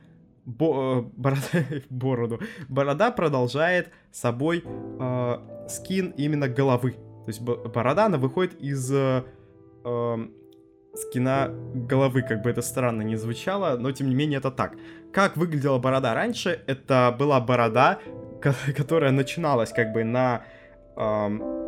бо, 0.44 0.98
э, 0.98 1.02
борода, 1.16 1.64
бороду. 1.90 2.40
Борода 2.68 3.10
продолжает 3.10 3.90
собой 4.10 4.64
э, 4.64 5.38
скин 5.68 6.10
именно 6.16 6.48
головы. 6.48 6.92
То 7.24 7.28
есть 7.28 7.40
борода, 7.40 8.06
она 8.06 8.18
выходит 8.18 8.60
из 8.60 8.92
э, 8.92 9.24
э, 9.84 10.16
скина 10.94 11.50
головы, 11.74 12.22
как 12.22 12.42
бы 12.42 12.50
это 12.50 12.62
странно 12.62 13.02
не 13.02 13.16
звучало, 13.16 13.76
но 13.78 13.92
тем 13.92 14.08
не 14.08 14.14
менее 14.14 14.38
это 14.38 14.50
так. 14.50 14.74
Как 15.12 15.36
выглядела 15.36 15.78
борода 15.78 16.14
раньше? 16.14 16.60
Это 16.66 17.14
была 17.16 17.40
борода, 17.40 17.98
которая 18.76 19.12
начиналась 19.12 19.72
как 19.72 19.92
бы 19.92 20.04
на... 20.04 20.44
Э, 20.96 21.61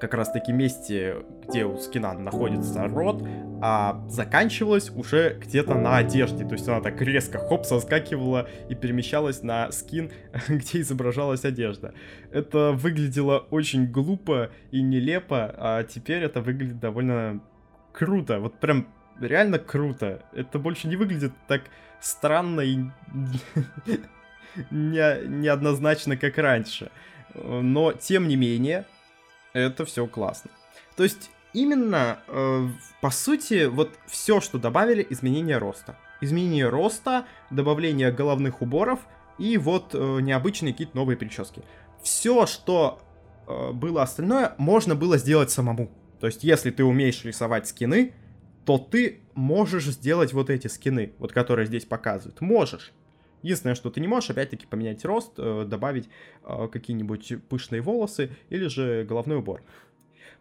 как 0.00 0.14
раз 0.14 0.32
таки 0.32 0.52
месте, 0.52 1.16
где 1.46 1.64
у 1.64 1.76
скина 1.76 2.14
находится 2.14 2.86
рот, 2.88 3.22
а 3.62 4.04
заканчивалась 4.08 4.90
уже 4.90 5.38
где-то 5.40 5.74
на 5.74 5.98
одежде. 5.98 6.44
То 6.44 6.54
есть 6.54 6.66
она 6.66 6.80
так 6.80 7.00
резко 7.00 7.38
хоп 7.38 7.66
соскакивала 7.66 8.48
и 8.68 8.74
перемещалась 8.74 9.42
на 9.42 9.70
скин, 9.70 10.10
где 10.48 10.80
изображалась 10.80 11.44
одежда. 11.44 11.94
Это 12.32 12.72
выглядело 12.72 13.38
очень 13.50 13.86
глупо 13.86 14.50
и 14.70 14.82
нелепо, 14.82 15.54
а 15.56 15.84
теперь 15.84 16.22
это 16.22 16.40
выглядит 16.40 16.80
довольно 16.80 17.40
круто. 17.92 18.40
Вот 18.40 18.58
прям 18.58 18.88
реально 19.20 19.58
круто. 19.58 20.22
Это 20.32 20.58
больше 20.58 20.88
не 20.88 20.96
выглядит 20.96 21.32
так 21.46 21.62
странно 22.00 22.62
и 22.62 22.76
не, 24.70 25.26
неоднозначно, 25.26 26.16
как 26.16 26.38
раньше. 26.38 26.90
Но, 27.34 27.92
тем 27.92 28.26
не 28.26 28.36
менее, 28.36 28.86
это 29.52 29.84
все 29.84 30.06
классно. 30.06 30.50
То 30.96 31.02
есть 31.02 31.30
именно, 31.52 32.18
э, 32.28 32.68
по 33.00 33.10
сути, 33.10 33.66
вот 33.66 33.90
все, 34.06 34.40
что 34.40 34.58
добавили, 34.58 35.06
изменение 35.10 35.58
роста. 35.58 35.96
Изменение 36.20 36.68
роста, 36.68 37.26
добавление 37.50 38.12
головных 38.12 38.62
уборов 38.62 39.00
и 39.38 39.56
вот 39.56 39.94
э, 39.94 40.18
необычные 40.20 40.72
какие-то 40.72 40.96
новые 40.96 41.16
прически. 41.16 41.62
Все, 42.02 42.46
что 42.46 43.00
э, 43.46 43.72
было 43.72 44.02
остальное, 44.02 44.54
можно 44.58 44.94
было 44.94 45.16
сделать 45.16 45.50
самому. 45.50 45.90
То 46.20 46.26
есть, 46.26 46.44
если 46.44 46.70
ты 46.70 46.84
умеешь 46.84 47.24
рисовать 47.24 47.66
скины, 47.66 48.12
то 48.66 48.78
ты 48.78 49.22
можешь 49.34 49.86
сделать 49.86 50.34
вот 50.34 50.50
эти 50.50 50.66
скины, 50.66 51.14
вот 51.18 51.32
которые 51.32 51.66
здесь 51.66 51.86
показывают. 51.86 52.40
Можешь. 52.42 52.92
Единственное, 53.42 53.74
что 53.74 53.90
ты 53.90 54.00
не 54.00 54.08
можешь, 54.08 54.30
опять-таки, 54.30 54.66
поменять 54.66 55.04
рост, 55.04 55.32
э, 55.38 55.64
добавить 55.66 56.08
э, 56.44 56.68
какие-нибудь 56.70 57.34
пышные 57.48 57.80
волосы 57.80 58.30
или 58.50 58.66
же 58.66 59.04
головной 59.04 59.38
убор. 59.38 59.62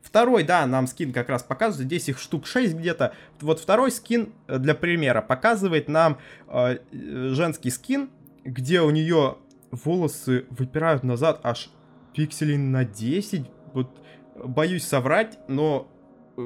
Второй, 0.02 0.44
да, 0.44 0.66
нам 0.66 0.88
скин 0.88 1.12
как 1.12 1.30
раз 1.30 1.44
показывает, 1.44 1.88
здесь 1.88 2.10
их 2.10 2.20
штук 2.20 2.46
6 2.46 2.76
где-то. 2.76 3.14
Вот 3.42 3.60
второй 3.60 3.92
скин, 3.92 4.34
э, 4.48 4.58
для 4.58 4.76
примера, 4.76 5.22
показывает 5.22 5.88
нам 5.88 6.18
женский 6.92 7.70
скин, 7.70 8.10
где 8.44 8.82
у 8.82 8.90
нее 8.90 9.38
волосы 9.72 10.46
выпирают 10.50 11.04
назад 11.04 11.42
аж 11.44 11.70
пикселей 12.14 12.58
на 12.58 12.86
10. 12.86 13.46
Вот 13.74 13.90
боюсь 14.36 14.86
соврать, 14.86 15.38
но 15.48 15.88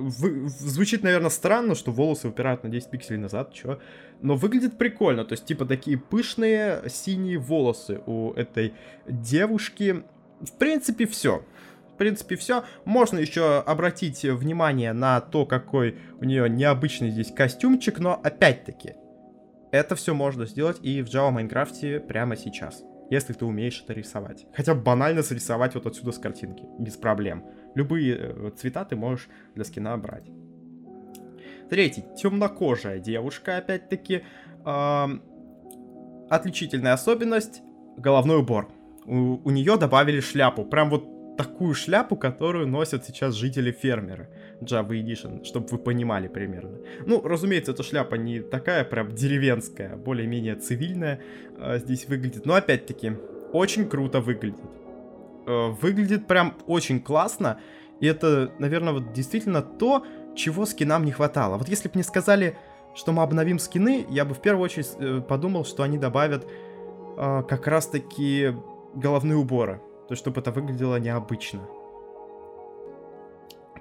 вы, 0.01 0.49
звучит, 0.49 1.03
наверное, 1.03 1.29
странно, 1.29 1.75
что 1.75 1.91
волосы 1.91 2.27
выпирают 2.27 2.63
на 2.63 2.69
10 2.69 2.89
пикселей 2.89 3.19
назад, 3.19 3.53
чё? 3.53 3.79
Но 4.21 4.35
выглядит 4.35 4.77
прикольно, 4.77 5.25
то 5.25 5.33
есть, 5.33 5.45
типа, 5.45 5.65
такие 5.65 5.97
пышные 5.97 6.83
синие 6.89 7.37
волосы 7.37 8.01
у 8.05 8.33
этой 8.33 8.73
девушки. 9.07 10.03
В 10.41 10.51
принципе, 10.57 11.05
все. 11.05 11.45
В 11.93 11.97
принципе, 11.97 12.35
все. 12.35 12.63
Можно 12.85 13.19
еще 13.19 13.59
обратить 13.59 14.23
внимание 14.23 14.93
на 14.93 15.21
то, 15.21 15.45
какой 15.45 15.97
у 16.19 16.23
нее 16.23 16.49
необычный 16.49 17.11
здесь 17.11 17.31
костюмчик, 17.31 17.99
но 17.99 18.19
опять-таки, 18.23 18.95
это 19.71 19.95
все 19.95 20.13
можно 20.13 20.45
сделать 20.45 20.77
и 20.81 21.01
в 21.01 21.07
Java 21.07 21.31
Майнкрафте 21.31 21.99
прямо 21.99 22.35
сейчас, 22.35 22.83
если 23.09 23.33
ты 23.33 23.45
умеешь 23.45 23.81
это 23.83 23.93
рисовать. 23.93 24.45
Хотя 24.53 24.75
банально 24.75 25.23
срисовать 25.23 25.75
вот 25.75 25.85
отсюда 25.85 26.11
с 26.11 26.17
картинки, 26.17 26.63
без 26.79 26.95
проблем. 26.95 27.43
Любые 27.75 28.17
э, 28.17 28.51
цвета 28.55 28.85
ты 28.85 28.95
можешь 28.95 29.27
для 29.55 29.63
скина 29.63 29.97
брать. 29.97 30.25
Третий. 31.69 32.03
Темнокожая 32.21 32.99
девушка, 32.99 33.57
опять-таки. 33.57 34.23
Э, 34.65 35.07
отличительная 36.29 36.93
особенность. 36.93 37.61
Головной 37.97 38.37
убор. 38.39 38.69
У, 39.05 39.39
у 39.43 39.49
нее 39.49 39.77
добавили 39.77 40.19
шляпу. 40.19 40.65
Прям 40.65 40.89
вот 40.89 41.37
такую 41.37 41.73
шляпу, 41.73 42.15
которую 42.15 42.67
носят 42.67 43.05
сейчас 43.05 43.35
жители-фермеры 43.35 44.29
Java 44.61 44.89
Edition, 44.89 45.43
чтобы 45.43 45.67
вы 45.71 45.77
понимали 45.77 46.27
примерно. 46.27 46.77
Ну, 47.05 47.21
разумеется, 47.21 47.71
эта 47.71 47.83
шляпа 47.83 48.15
не 48.15 48.41
такая 48.41 48.83
прям 48.83 49.13
деревенская, 49.13 49.93
а 49.93 49.97
более-менее 49.97 50.55
цивильная 50.55 51.19
э, 51.57 51.79
здесь 51.79 52.07
выглядит. 52.07 52.45
Но 52.45 52.53
опять-таки, 52.53 53.13
очень 53.51 53.87
круто 53.87 54.19
выглядит. 54.19 54.82
Э, 55.45 55.69
выглядит 55.69 56.27
прям 56.27 56.55
очень 56.67 56.99
классно. 56.99 57.59
И 57.99 58.07
это, 58.07 58.51
наверное, 58.59 58.93
вот 58.93 59.13
действительно 59.13 59.61
то, 59.61 60.05
чего 60.35 60.65
скинам 60.65 61.05
не 61.05 61.11
хватало. 61.11 61.57
Вот 61.57 61.69
если 61.69 61.87
бы 61.87 61.93
мне 61.95 62.03
сказали, 62.03 62.57
что 62.95 63.11
мы 63.11 63.23
обновим 63.23 63.59
скины, 63.59 64.05
я 64.09 64.25
бы 64.25 64.33
в 64.33 64.41
первую 64.41 64.65
очередь 64.65 64.89
э, 64.99 65.21
подумал, 65.21 65.65
что 65.65 65.83
они 65.83 65.97
добавят 65.97 66.45
э, 67.17 67.43
как 67.47 67.67
раз-таки 67.67 68.53
головные 68.95 69.37
уборы. 69.37 69.81
То, 70.07 70.15
чтобы 70.15 70.41
это 70.41 70.51
выглядело 70.51 70.99
необычно. 70.99 71.61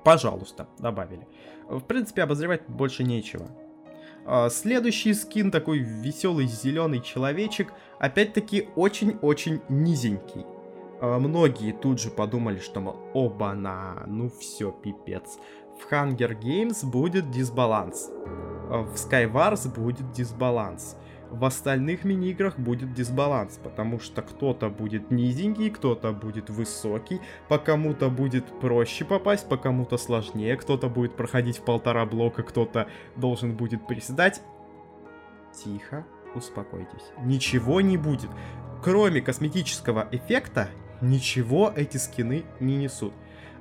Пожалуйста, 0.04 0.66
добавили. 0.78 1.26
В 1.68 1.80
принципе, 1.80 2.22
обозревать 2.22 2.62
больше 2.68 3.04
нечего. 3.04 3.46
Э, 4.26 4.48
следующий 4.50 5.14
скин, 5.14 5.50
такой 5.50 5.78
веселый 5.78 6.46
зеленый 6.46 7.00
человечек, 7.00 7.72
опять-таки 7.98 8.68
очень-очень 8.76 9.60
низенький. 9.68 10.44
А, 11.02 11.18
многие 11.18 11.72
тут 11.72 12.00
же 12.00 12.10
подумали, 12.10 12.60
что, 12.60 12.80
мол, 12.80 12.96
оба-на, 13.12 14.04
ну 14.06 14.30
все, 14.30 14.70
пипец. 14.70 15.36
В 15.76 15.92
Hunger 15.92 16.40
Games 16.40 16.88
будет 16.88 17.28
дисбаланс. 17.32 18.08
А, 18.70 18.82
в 18.82 18.94
Skywars 18.94 19.68
будет 19.74 20.12
дисбаланс. 20.12 20.96
В 21.28 21.44
остальных 21.44 22.04
мини-играх 22.04 22.56
будет 22.56 22.94
дисбаланс, 22.94 23.58
потому 23.64 23.98
что 23.98 24.22
кто-то 24.22 24.68
будет 24.68 25.10
низенький, 25.10 25.70
кто-то 25.70 26.12
будет 26.12 26.50
высокий, 26.50 27.20
по 27.48 27.58
кому-то 27.58 28.08
будет 28.08 28.60
проще 28.60 29.04
попасть, 29.04 29.48
по 29.48 29.56
кому-то 29.56 29.96
сложнее, 29.96 30.56
кто-то 30.56 30.88
будет 30.88 31.16
проходить 31.16 31.58
в 31.58 31.64
полтора 31.64 32.06
блока, 32.06 32.44
кто-то 32.44 32.86
должен 33.16 33.56
будет 33.56 33.88
приседать. 33.88 34.40
Тихо, 35.64 36.06
успокойтесь. 36.36 37.10
Ничего 37.24 37.80
не 37.80 37.96
будет. 37.96 38.30
Кроме 38.84 39.20
косметического 39.20 40.08
эффекта, 40.12 40.68
ничего 41.02 41.72
эти 41.74 41.98
скины 41.98 42.44
не 42.60 42.76
несут. 42.76 43.12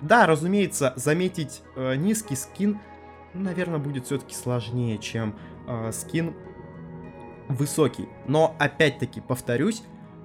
Да, 0.01 0.25
разумеется, 0.25 0.93
заметить 0.95 1.61
э, 1.75 1.95
низкий 1.95 2.35
скин, 2.35 2.79
наверное, 3.33 3.79
будет 3.79 4.05
все-таки 4.05 4.33
сложнее, 4.33 4.97
чем 4.97 5.35
э, 5.67 5.91
скин 5.91 6.33
высокий. 7.49 8.07
Но, 8.27 8.55
опять-таки, 8.57 9.21
повторюсь, 9.21 9.83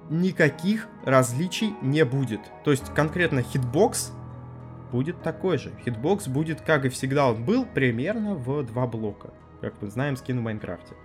никаких 0.09 0.87
различий 1.03 1.75
не 1.81 2.05
будет. 2.05 2.41
То 2.63 2.71
есть, 2.71 2.93
конкретно 2.93 3.41
хитбокс 3.41 4.13
будет 4.91 5.21
такой 5.21 5.57
же. 5.57 5.73
Хитбокс 5.83 6.27
будет, 6.27 6.61
как 6.61 6.85
и 6.85 6.89
всегда 6.89 7.29
он 7.29 7.43
был, 7.43 7.65
примерно 7.65 8.35
в 8.35 8.63
два 8.63 8.87
блока. 8.87 9.31
Как 9.61 9.73
мы 9.81 9.89
знаем, 9.89 10.15
скин 10.15 10.39
в 10.39 10.43
Майнкрафте. 10.43 10.95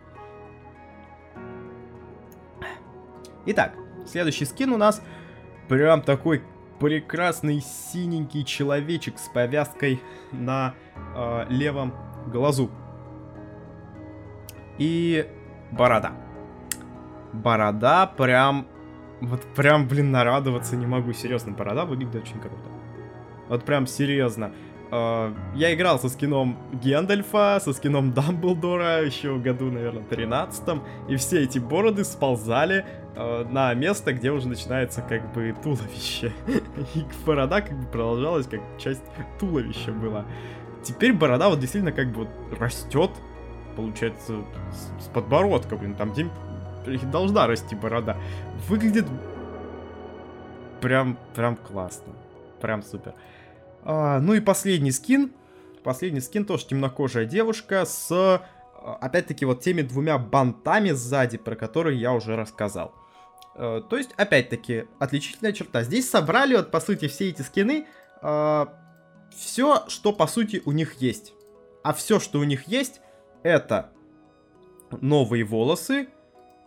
Итак, 3.45 3.75
следующий 4.07 4.45
скин 4.45 4.73
у 4.73 4.77
нас 4.77 5.03
прям 5.69 6.03
такой 6.03 6.43
прекрасный 6.81 7.61
синенький 7.61 8.45
человечек 8.45 9.19
с 9.19 9.29
повязкой 9.29 10.01
на 10.33 10.75
э, 11.15 11.47
левом 11.49 11.95
глазу. 12.27 12.71
И 14.79 15.29
борода. 15.71 16.13
Борода 17.33 18.07
прям... 18.07 18.67
Вот 19.21 19.43
прям, 19.55 19.87
блин, 19.87 20.11
нарадоваться 20.11 20.77
не 20.77 20.87
могу. 20.87 21.13
Серьезно, 21.13 21.53
борода 21.53 21.85
выглядит 21.85 22.17
очень 22.17 22.41
круто. 22.41 22.69
Вот 23.49 23.65
прям 23.65 23.87
серьезно. 23.87 24.53
Uh, 24.93 25.35
я 25.55 25.73
играл 25.73 25.99
со 25.99 26.11
скином 26.11 26.59
Гендальфа, 26.71 27.59
со 27.65 27.73
скином 27.73 28.13
Дамблдора 28.13 29.03
еще 29.03 29.33
в 29.33 29.41
году, 29.41 29.71
наверное, 29.71 30.03
13 30.03 30.83
и 31.09 31.17
все 31.17 31.45
эти 31.45 31.59
бороды 31.59 32.05
сползали 32.05 32.85
uh, 33.17 33.51
на 33.51 33.73
место, 33.73 34.13
где 34.13 34.31
уже 34.31 34.49
начинается 34.49 35.01
как 35.01 35.33
бы 35.33 35.57
туловище. 35.63 36.35
и 36.95 37.05
борода 37.25 37.63
как 37.63 37.75
бы 37.75 37.87
продолжалась 37.87 38.47
как 38.47 38.61
часть 38.77 39.01
туловища 39.41 39.93
была. 39.93 40.27
Теперь 40.83 41.15
борода 41.15 41.49
вот 41.49 41.59
действительно 41.59 41.93
как 41.93 42.13
бы 42.13 42.27
вот 42.27 42.61
растет, 42.61 43.13
получается, 43.77 44.45
с, 44.73 45.07
с 45.07 45.09
подбородка, 45.09 45.75
блин, 45.77 45.95
там 45.95 46.13
где 46.13 46.29
должна 47.07 47.47
расти 47.47 47.75
борода. 47.75 48.19
Выглядит 48.69 49.07
прям, 50.83 51.17
прям 51.35 51.57
классно. 51.57 52.13
Прям 52.61 52.83
супер. 52.83 53.15
А, 53.85 54.21
ну 54.21 54.35
и 54.35 54.41
последний 54.41 54.93
скин. 54.93 55.33
Последний 55.83 56.21
скин 56.21 56.45
тоже 56.45 56.67
темнокожая 56.67 57.25
девушка 57.25 57.85
с, 57.85 58.09
а, 58.11 58.43
опять-таки, 59.01 59.45
вот 59.45 59.61
теми 59.61 59.83
двумя 59.83 60.19
бантами 60.19 60.91
сзади, 60.91 61.39
про 61.39 61.57
которые 61.57 61.99
я 61.99 62.13
уже 62.13 62.37
рассказал. 62.37 62.95
А, 63.55 63.81
то 63.81 63.97
есть, 63.97 64.11
опять-таки, 64.17 64.85
отличительная 64.99 65.53
черта. 65.53 65.83
Здесь 65.83 66.09
собрали, 66.09 66.57
вот, 66.57 66.71
по 66.71 66.81
сути, 66.81 67.09
все 67.09 67.31
эти 67.31 67.43
скины, 67.43 67.87
а, 68.21 68.73
все, 69.35 69.85
что, 69.89 70.13
по 70.13 70.27
сути, 70.27 70.63
у 70.65 70.73
них 70.73 71.01
есть. 71.01 71.33
А 71.83 71.93
все, 71.93 72.21
что 72.21 72.39
у 72.39 72.45
них 72.45 72.69
есть, 72.69 73.01
это 73.43 73.91
новые 75.01 75.43
волосы, 75.43 76.09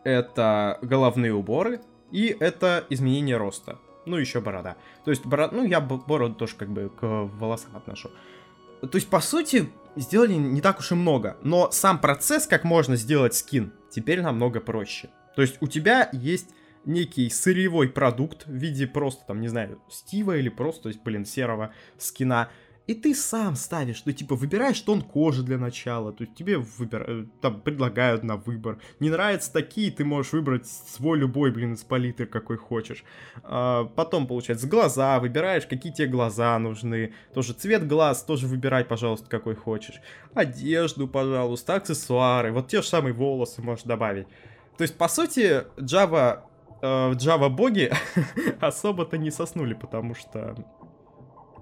это 0.04 0.78
головные 0.82 1.34
уборы 1.34 1.82
и 2.12 2.36
это 2.40 2.86
изменение 2.90 3.38
роста 3.38 3.80
ну, 4.06 4.18
еще 4.18 4.42
борода. 4.42 4.78
То 5.04 5.12
есть, 5.12 5.26
борода, 5.26 5.56
ну, 5.56 5.64
я 5.66 5.82
бороду 5.82 6.36
тоже 6.36 6.56
как 6.56 6.70
бы 6.70 6.90
к 6.90 7.02
волосам 7.02 7.76
отношу. 7.76 8.10
То 8.82 8.96
есть, 8.98 9.10
по 9.10 9.20
сути, 9.20 9.70
сделали 9.96 10.34
не 10.34 10.62
так 10.62 10.80
уж 10.80 10.92
и 10.92 10.96
много. 10.96 11.38
Но 11.44 11.72
сам 11.72 12.00
процесс, 12.00 12.48
как 12.48 12.64
можно 12.64 12.96
сделать 12.96 13.36
скин, 13.36 13.74
теперь 13.90 14.22
намного 14.22 14.60
проще. 14.60 15.10
То 15.36 15.42
есть, 15.42 15.58
у 15.62 15.68
тебя 15.68 16.10
есть 16.12 16.50
некий 16.86 17.30
сырьевой 17.30 17.90
продукт 17.90 18.46
в 18.46 18.54
виде 18.54 18.88
просто, 18.88 19.26
там, 19.26 19.42
не 19.42 19.48
знаю, 19.48 19.82
Стива 19.90 20.38
или 20.38 20.50
просто, 20.50 20.84
то 20.84 20.90
есть, 20.90 21.02
блин, 21.04 21.26
серого 21.26 21.74
скина. 21.98 22.50
И 22.88 22.94
ты 22.94 23.16
сам 23.16 23.56
ставишь, 23.56 24.04
ну, 24.06 24.12
типа, 24.12 24.36
выбираешь 24.36 24.80
тон 24.80 25.02
кожи 25.02 25.42
для 25.42 25.58
начала, 25.58 26.14
то 26.14 26.24
есть 26.24 26.36
тебе 26.36 26.60
выбир... 26.60 27.06
Э, 27.08 27.26
там 27.42 27.60
предлагают 27.62 28.22
на 28.24 28.38
выбор. 28.38 28.78
Не 29.00 29.10
нравятся 29.10 29.52
такие, 29.52 29.92
ты 29.92 30.06
можешь 30.06 30.34
выбрать 30.34 30.68
свой 30.68 31.18
любой, 31.18 31.52
блин, 31.52 31.74
из 31.74 31.84
палитры, 31.84 32.28
какой 32.28 32.58
хочешь. 32.58 33.04
А, 33.44 33.86
потом, 33.86 34.28
получается, 34.28 34.68
глаза, 34.68 35.20
выбираешь, 35.20 35.66
какие 35.66 35.92
тебе 35.92 36.08
глаза 36.08 36.60
нужны. 36.60 37.14
Тоже 37.34 37.54
цвет 37.54 37.88
глаз, 37.88 38.24
тоже 38.24 38.46
выбирай, 38.46 38.86
пожалуйста, 38.86 39.28
какой 39.30 39.56
хочешь. 39.56 40.00
Одежду, 40.36 41.08
пожалуйста, 41.08 41.76
аксессуары, 41.76 42.52
вот 42.52 42.68
те 42.68 42.84
же 42.84 42.88
самые 42.88 43.14
волосы 43.14 43.64
можешь 43.64 43.86
добавить. 43.86 44.28
То 44.78 44.84
есть, 44.84 44.96
по 44.96 45.08
сути, 45.08 45.64
Java, 45.78 46.44
э, 46.84 47.14
Java 47.14 47.50
боги 47.50 47.92
особо-то 48.60 49.18
не 49.18 49.32
соснули, 49.32 49.74
потому 49.74 50.14
что 50.14 50.56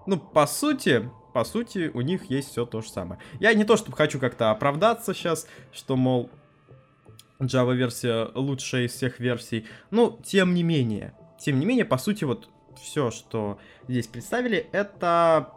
ну, 0.05 0.17
по 0.17 0.45
сути, 0.45 1.09
по 1.33 1.43
сути, 1.43 1.91
у 1.93 2.01
них 2.01 2.29
есть 2.29 2.51
все 2.51 2.65
то 2.65 2.81
же 2.81 2.89
самое. 2.89 3.19
Я 3.39 3.53
не 3.53 3.65
то, 3.65 3.75
чтобы 3.75 3.97
хочу 3.97 4.19
как-то 4.19 4.51
оправдаться 4.51 5.13
сейчас, 5.13 5.47
что, 5.71 5.95
мол, 5.95 6.29
Java-версия 7.39 8.31
лучшая 8.35 8.83
из 8.83 8.93
всех 8.93 9.19
версий. 9.19 9.65
Ну, 9.91 10.19
тем 10.23 10.53
не 10.53 10.63
менее. 10.63 11.13
Тем 11.39 11.59
не 11.59 11.65
менее, 11.65 11.85
по 11.85 11.97
сути, 11.97 12.23
вот 12.23 12.49
все, 12.79 13.11
что 13.11 13.57
здесь 13.87 14.07
представили, 14.07 14.69
это 14.71 15.49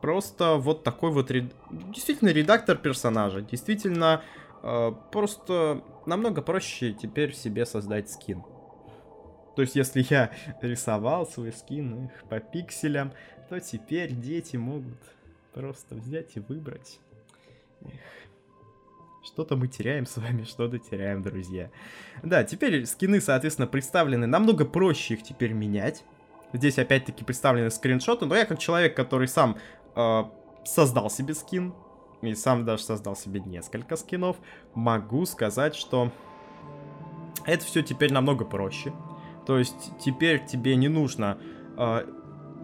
просто 0.00 0.56
вот 0.56 0.82
такой 0.82 1.10
вот... 1.12 1.30
Ред... 1.30 1.54
Действительно, 1.70 2.30
редактор 2.30 2.76
персонажа. 2.76 3.42
Действительно, 3.42 4.22
э, 4.62 4.92
просто 5.12 5.82
намного 6.06 6.42
проще 6.42 6.92
теперь 6.92 7.34
себе 7.34 7.66
создать 7.66 8.10
скин. 8.10 8.42
То 9.54 9.62
есть, 9.62 9.76
если 9.76 10.04
я 10.08 10.30
рисовал 10.62 11.26
свой 11.26 11.52
скин 11.52 12.06
их 12.06 12.24
по 12.28 12.40
пикселям, 12.40 13.12
то 13.52 13.60
теперь 13.60 14.12
дети 14.12 14.56
могут 14.56 14.96
просто 15.52 15.94
взять 15.94 16.36
и 16.36 16.40
выбрать. 16.40 16.98
Что-то 19.22 19.56
мы 19.56 19.68
теряем 19.68 20.06
с 20.06 20.16
вами, 20.16 20.44
что-то 20.44 20.78
теряем, 20.78 21.22
друзья. 21.22 21.70
Да, 22.22 22.44
теперь 22.44 22.86
скины, 22.86 23.20
соответственно, 23.20 23.68
представлены. 23.68 24.26
Намного 24.26 24.64
проще 24.64 25.14
их 25.14 25.22
теперь 25.22 25.52
менять. 25.52 26.02
Здесь 26.54 26.78
опять-таки 26.78 27.24
представлены 27.24 27.70
скриншоты, 27.70 28.24
но 28.24 28.36
я 28.36 28.46
как 28.46 28.58
человек, 28.58 28.96
который 28.96 29.28
сам 29.28 29.58
э, 29.96 30.22
создал 30.64 31.10
себе 31.10 31.34
скин, 31.34 31.74
и 32.22 32.34
сам 32.34 32.64
даже 32.64 32.84
создал 32.84 33.16
себе 33.16 33.40
несколько 33.40 33.96
скинов, 33.96 34.38
могу 34.72 35.26
сказать, 35.26 35.74
что 35.74 36.10
это 37.44 37.62
все 37.66 37.82
теперь 37.82 38.14
намного 38.14 38.46
проще. 38.46 38.94
То 39.44 39.58
есть 39.58 39.92
теперь 40.02 40.42
тебе 40.42 40.74
не 40.74 40.88
нужно 40.88 41.36
э, 41.76 42.06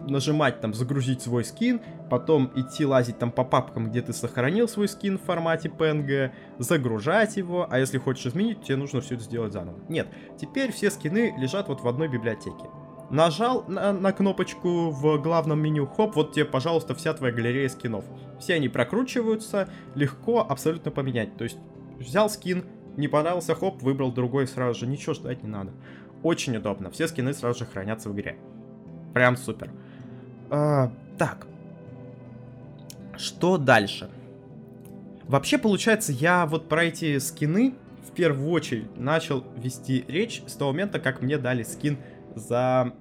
нажимать 0.07 0.61
там 0.61 0.73
загрузить 0.73 1.21
свой 1.21 1.43
скин, 1.43 1.81
потом 2.09 2.51
идти 2.55 2.85
лазить 2.85 3.19
там 3.19 3.31
по 3.31 3.43
папкам, 3.43 3.89
где 3.89 4.01
ты 4.01 4.13
сохранил 4.13 4.67
свой 4.67 4.87
скин 4.87 5.17
в 5.17 5.23
формате 5.23 5.69
PNG, 5.69 6.31
загружать 6.57 7.37
его, 7.37 7.67
а 7.69 7.79
если 7.79 7.97
хочешь 7.97 8.27
изменить, 8.27 8.61
тебе 8.63 8.77
нужно 8.77 9.01
все 9.01 9.15
это 9.15 9.23
сделать 9.23 9.53
заново. 9.53 9.79
Нет, 9.89 10.07
теперь 10.39 10.71
все 10.71 10.89
скины 10.91 11.33
лежат 11.37 11.67
вот 11.67 11.81
в 11.81 11.87
одной 11.87 12.07
библиотеке. 12.07 12.65
Нажал 13.09 13.65
на, 13.67 13.91
на 13.91 14.11
кнопочку 14.11 14.91
в 14.91 15.17
главном 15.19 15.59
меню, 15.59 15.87
хоп, 15.87 16.15
вот 16.15 16.33
тебе, 16.33 16.45
пожалуйста, 16.45 16.93
вся 16.93 17.13
твоя 17.13 17.33
галерея 17.33 17.67
скинов. 17.67 18.05
Все 18.39 18.53
они 18.53 18.69
прокручиваются, 18.69 19.67
легко 19.95 20.45
абсолютно 20.47 20.91
поменять. 20.91 21.35
То 21.35 21.43
есть 21.43 21.57
взял 21.97 22.29
скин, 22.29 22.65
не 22.97 23.07
понравился, 23.07 23.55
хоп, 23.55 23.81
выбрал 23.81 24.11
другой 24.11 24.45
сразу 24.47 24.81
же, 24.81 24.87
ничего 24.87 25.15
ждать 25.15 25.41
не 25.41 25.49
надо. 25.49 25.71
Очень 26.21 26.57
удобно, 26.57 26.91
все 26.91 27.07
скины 27.07 27.33
сразу 27.33 27.59
же 27.59 27.65
хранятся 27.65 28.09
в 28.09 28.13
игре. 28.13 28.37
Прям 29.13 29.37
супер. 29.37 29.71
А, 30.49 30.91
так. 31.17 31.47
Что 33.17 33.57
дальше? 33.57 34.09
Вообще, 35.23 35.57
получается, 35.57 36.11
я 36.11 36.45
вот 36.45 36.69
про 36.69 36.85
эти 36.85 37.19
скины 37.19 37.75
в 38.07 38.11
первую 38.11 38.49
очередь 38.49 38.97
начал 38.97 39.43
вести 39.55 40.03
речь 40.07 40.41
с 40.47 40.53
того 40.53 40.71
момента, 40.71 40.99
как 40.99 41.21
мне 41.21 41.37
дали 41.37 41.63
скин 41.63 41.97
за 42.35 42.93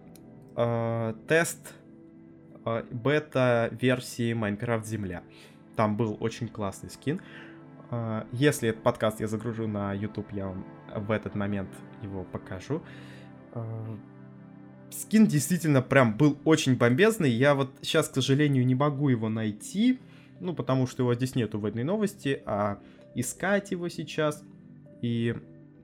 э, 0.56 1.14
тест 1.26 1.74
э, 2.64 2.84
бета-версии 2.90 4.34
Minecraft 4.34 4.84
Земля. 4.84 5.22
Там 5.76 5.96
был 5.96 6.16
очень 6.20 6.48
классный 6.48 6.90
скин. 6.90 7.20
Э, 7.90 8.24
если 8.32 8.68
этот 8.68 8.82
подкаст 8.82 9.20
я 9.20 9.28
загружу 9.28 9.66
на 9.66 9.94
YouTube, 9.94 10.30
я 10.32 10.48
вам 10.48 10.66
в 10.94 11.10
этот 11.10 11.34
момент 11.34 11.70
его 12.02 12.24
покажу. 12.24 12.82
Э, 13.54 13.96
скин 14.90 15.26
действительно 15.26 15.82
прям 15.82 16.16
был 16.16 16.38
очень 16.44 16.76
бомбезный. 16.76 17.30
Я 17.30 17.54
вот 17.54 17.70
сейчас, 17.82 18.08
к 18.08 18.14
сожалению, 18.14 18.66
не 18.66 18.74
могу 18.74 19.08
его 19.08 19.28
найти. 19.28 19.98
Ну, 20.40 20.54
потому 20.54 20.86
что 20.86 21.02
его 21.02 21.14
здесь 21.14 21.34
нету 21.34 21.58
в 21.58 21.64
этой 21.64 21.82
новости, 21.82 22.42
а 22.46 22.78
искать 23.14 23.72
его 23.72 23.88
сейчас 23.88 24.44
и 25.02 25.34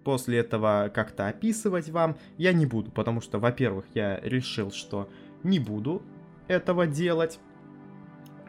после 0.05 0.38
этого 0.38 0.90
как-то 0.95 1.29
описывать 1.29 1.88
вам 1.88 2.17
я 2.37 2.53
не 2.53 2.67
буду, 2.67 2.90
потому 2.90 3.21
что, 3.21 3.38
во-первых, 3.38 3.87
я 3.95 4.21
решил, 4.21 4.71
что 4.71 5.09
не 5.43 5.59
буду 5.59 6.03
этого 6.47 6.87
делать, 6.87 7.40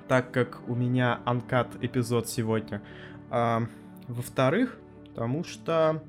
так 0.08 0.32
как 0.32 0.62
у 0.68 0.76
меня 0.76 1.22
анкат 1.26 1.70
эпизод 1.82 2.30
сегодня. 2.30 2.82
А, 3.30 3.64
во-вторых, 4.08 4.78
потому 5.08 5.44
что, 5.44 6.04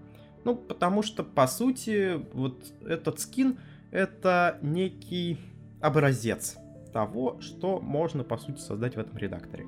ну, 0.45 0.57
потому 0.57 1.03
что, 1.03 1.23
по 1.25 1.47
сути, 1.47 2.21
вот 2.35 2.65
этот 2.85 3.21
скин, 3.21 3.59
это 3.91 4.59
некий 4.63 5.39
образец 5.81 6.57
того, 6.93 7.41
что 7.41 7.81
можно, 7.81 8.25
по 8.25 8.39
сути, 8.39 8.59
создать 8.59 8.97
в 8.97 8.99
этом 8.99 9.17
редакторе. 9.19 9.67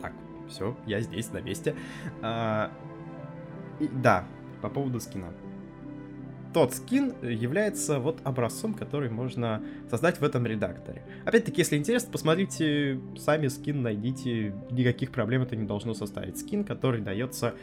Так, 0.00 0.12
все, 0.48 0.76
я 0.86 1.00
здесь, 1.00 1.32
на 1.32 1.40
месте. 1.40 1.74
А, 2.22 2.70
и, 3.80 3.88
да, 3.88 4.24
по 4.62 4.68
поводу 4.68 5.00
скина. 5.00 5.32
тот 6.52 6.74
скин 6.74 7.14
является 7.22 8.00
вот 8.00 8.20
образцом, 8.24 8.74
который 8.74 9.10
можно 9.10 9.62
создать 9.90 10.20
в 10.20 10.24
этом 10.24 10.46
редакторе. 10.46 11.04
Опять-таки, 11.24 11.60
если 11.60 11.76
интересно, 11.76 12.10
посмотрите 12.10 13.00
сами 13.16 13.48
скин, 13.48 13.82
найдите, 13.82 14.54
никаких 14.70 15.10
проблем 15.12 15.42
это 15.42 15.56
не 15.56 15.66
должно 15.66 15.94
составить. 15.94 16.38
Скин, 16.38 16.64
который 16.64 17.00
дается 17.00 17.54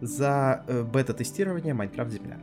за 0.00 0.64
э, 0.66 0.82
бета-тестирование 0.82 1.74
Minecraft 1.74 2.10
Земля. 2.10 2.38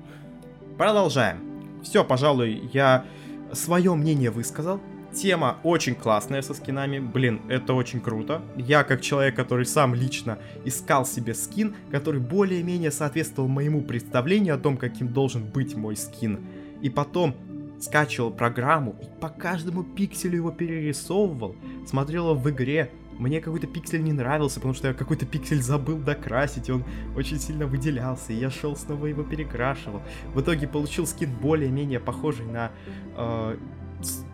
Продолжаем. 0.78 1.38
Все, 1.84 2.04
пожалуй, 2.04 2.70
я 2.74 3.06
свое 3.54 3.94
мнение 3.96 4.32
высказал. 4.32 4.80
Тема 5.14 5.58
очень 5.64 5.96
классная 5.96 6.42
со 6.42 6.54
скинами. 6.54 7.00
Блин, 7.00 7.42
это 7.50 7.74
очень 7.74 8.00
круто. 8.00 8.42
Я, 8.56 8.84
как 8.84 9.02
человек, 9.02 9.36
который 9.36 9.66
сам 9.66 9.94
лично 9.94 10.38
искал 10.64 11.06
себе 11.06 11.34
скин, 11.34 11.76
который 11.92 12.22
более-менее 12.22 12.92
соответствовал 12.92 13.50
моему 13.50 13.82
представлению 13.82 14.56
о 14.56 14.58
том, 14.58 14.78
каким 14.78 15.10
должен 15.10 15.44
быть 15.44 15.76
мой 15.76 15.98
скин. 15.98 16.40
И 16.82 16.90
потом 16.90 17.36
скачивал 17.82 18.32
программу 18.32 18.96
и 19.02 19.20
по 19.20 19.30
каждому 19.30 19.84
пикселю 19.84 20.38
его 20.38 20.52
перерисовывал, 20.52 21.56
смотрел 21.86 22.36
в 22.36 22.50
игре, 22.50 22.92
мне 23.18 23.42
какой-то 23.42 23.68
пиксель 23.68 24.04
не 24.04 24.14
нравился, 24.14 24.56
потому 24.56 24.74
что 24.74 24.88
я 24.88 24.94
какой-то 24.94 25.26
пиксель 25.26 25.62
забыл 25.62 25.98
докрасить, 25.98 26.70
и 26.70 26.72
он 26.72 26.84
очень 27.16 27.40
сильно 27.40 27.68
выделялся, 27.68 28.34
и 28.34 28.36
я 28.36 28.50
шел 28.50 28.76
снова 28.76 29.06
его 29.06 29.24
перекрашивал. 29.24 30.02
В 30.34 30.42
итоге 30.42 30.68
получил 30.68 31.06
скин 31.06 31.32
более-менее 31.36 32.00
похожий 32.00 32.46
на 32.46 32.72
э, 33.18 33.58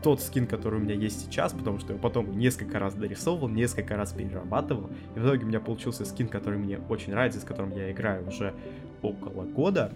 тот 0.02 0.22
скин, 0.22 0.48
который 0.48 0.80
у 0.80 0.84
меня 0.84 0.96
есть 0.96 1.26
сейчас, 1.26 1.54
потому 1.54 1.80
что 1.80 1.94
я 1.94 2.00
потом 2.00 2.38
несколько 2.38 2.80
раз 2.80 2.94
дорисовывал, 2.94 3.50
несколько 3.50 3.96
раз 3.96 4.14
перерабатывал, 4.14 4.90
и 5.16 5.20
в 5.20 5.26
итоге 5.26 5.44
у 5.44 5.48
меня 5.48 5.60
получился 5.60 6.06
скин, 6.06 6.28
который 6.28 6.60
мне 6.60 6.80
очень 6.90 7.12
нравится, 7.12 7.40
с 7.40 7.44
которым 7.44 7.72
я 7.76 7.92
играю 7.92 8.28
уже 8.28 8.54
около 9.02 9.44
года. 9.44 9.92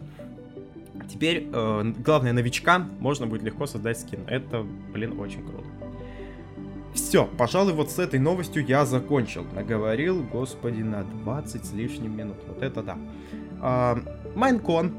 Теперь, 1.10 1.50
э, 1.52 1.94
главное, 2.00 2.34
новичкам 2.34 2.91
можно 3.00 3.28
будет 3.28 3.44
легко 3.44 3.65
создать 3.65 4.00
скин. 4.00 4.22
Это, 4.28 4.65
блин, 4.94 5.20
очень 5.20 5.46
круто. 5.46 5.65
Все, 6.94 7.26
пожалуй, 7.26 7.74
вот 7.74 7.90
с 7.90 8.00
этой 8.00 8.20
новостью 8.20 8.66
я 8.66 8.86
закончил. 8.86 9.46
Наговорил, 9.54 10.24
господи, 10.24 10.82
на 10.82 11.04
20 11.04 11.66
с 11.66 11.74
лишним 11.74 12.16
минут. 12.16 12.38
Вот 12.48 12.62
это 12.62 12.84
да. 12.84 12.98
А, 13.62 13.98
Майнкон 14.36 14.94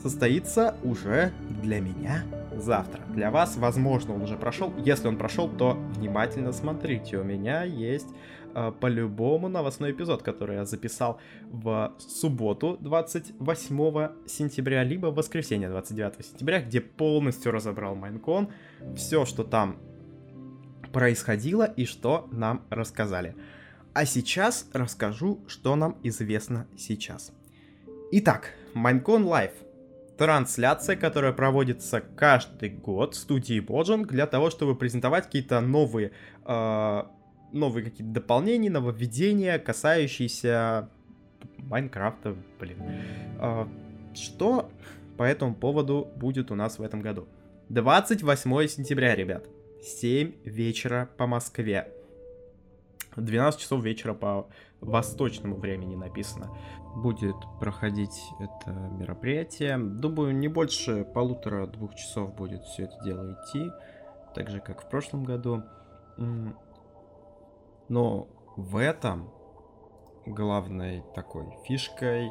состоится 0.00 0.76
уже 0.82 1.32
для 1.62 1.80
меня 1.80 2.24
завтра. 2.56 3.02
Для 3.08 3.30
вас, 3.30 3.56
возможно, 3.56 4.14
он 4.14 4.22
уже 4.22 4.36
прошел. 4.36 4.72
Если 4.78 5.08
он 5.08 5.16
прошел, 5.16 5.48
то 5.48 5.78
внимательно 5.96 6.52
смотрите. 6.52 7.18
У 7.18 7.24
меня 7.24 7.64
есть 7.64 8.08
э, 8.54 8.72
по-любому 8.80 9.48
новостной 9.48 9.92
эпизод, 9.92 10.22
который 10.22 10.56
я 10.56 10.64
записал 10.64 11.18
в 11.50 11.92
субботу 11.98 12.76
28 12.80 14.08
сентября, 14.26 14.84
либо 14.84 15.08
в 15.08 15.14
воскресенье 15.14 15.68
29 15.68 16.24
сентября, 16.24 16.60
где 16.60 16.80
полностью 16.80 17.52
разобрал 17.52 17.94
Майнкон. 17.94 18.48
Все, 18.96 19.24
что 19.24 19.44
там 19.44 19.76
происходило 20.92 21.64
и 21.64 21.84
что 21.84 22.28
нам 22.30 22.64
рассказали. 22.70 23.34
А 23.94 24.04
сейчас 24.06 24.66
расскажу, 24.72 25.40
что 25.46 25.76
нам 25.76 25.96
известно 26.02 26.66
сейчас. 26.76 27.32
Итак, 28.10 28.52
Майнкон 28.74 29.24
Live 29.24 29.52
трансляция, 30.16 30.96
которая 30.96 31.32
проводится 31.32 32.00
каждый 32.00 32.70
год 32.70 33.14
в 33.14 33.18
студии 33.18 33.60
Bojang 33.60 34.06
для 34.06 34.26
того, 34.26 34.50
чтобы 34.50 34.76
презентовать 34.76 35.24
какие-то 35.24 35.60
новые, 35.60 36.12
э, 36.44 37.02
новые 37.52 37.84
какие-то 37.84 38.12
дополнения, 38.12 38.70
нововведения, 38.70 39.58
касающиеся 39.58 40.88
Майнкрафта, 41.58 42.36
блин. 42.60 42.78
Э, 43.40 43.66
что 44.14 44.70
по 45.16 45.24
этому 45.24 45.54
поводу 45.54 46.08
будет 46.16 46.50
у 46.50 46.54
нас 46.54 46.78
в 46.78 46.82
этом 46.82 47.00
году? 47.00 47.26
28 47.70 48.68
сентября, 48.68 49.16
ребят. 49.16 49.46
7 49.82 50.42
вечера 50.44 51.10
по 51.16 51.26
Москве. 51.26 51.92
12 53.16 53.60
часов 53.60 53.82
вечера 53.82 54.14
по 54.14 54.48
восточному 54.80 55.56
времени 55.56 55.96
написано 55.96 56.56
будет 56.94 57.36
проходить 57.58 58.22
это 58.38 58.70
мероприятие. 58.70 59.76
Думаю, 59.78 60.34
не 60.36 60.48
больше 60.48 61.04
полутора-двух 61.04 61.94
часов 61.94 62.34
будет 62.34 62.62
все 62.64 62.84
это 62.84 62.94
дело 63.04 63.32
идти, 63.32 63.70
так 64.34 64.50
же, 64.50 64.60
как 64.60 64.82
в 64.82 64.88
прошлом 64.88 65.24
году. 65.24 65.62
Но 67.88 68.28
в 68.56 68.76
этом 68.76 69.30
главной 70.26 71.02
такой 71.14 71.46
фишкой 71.64 72.30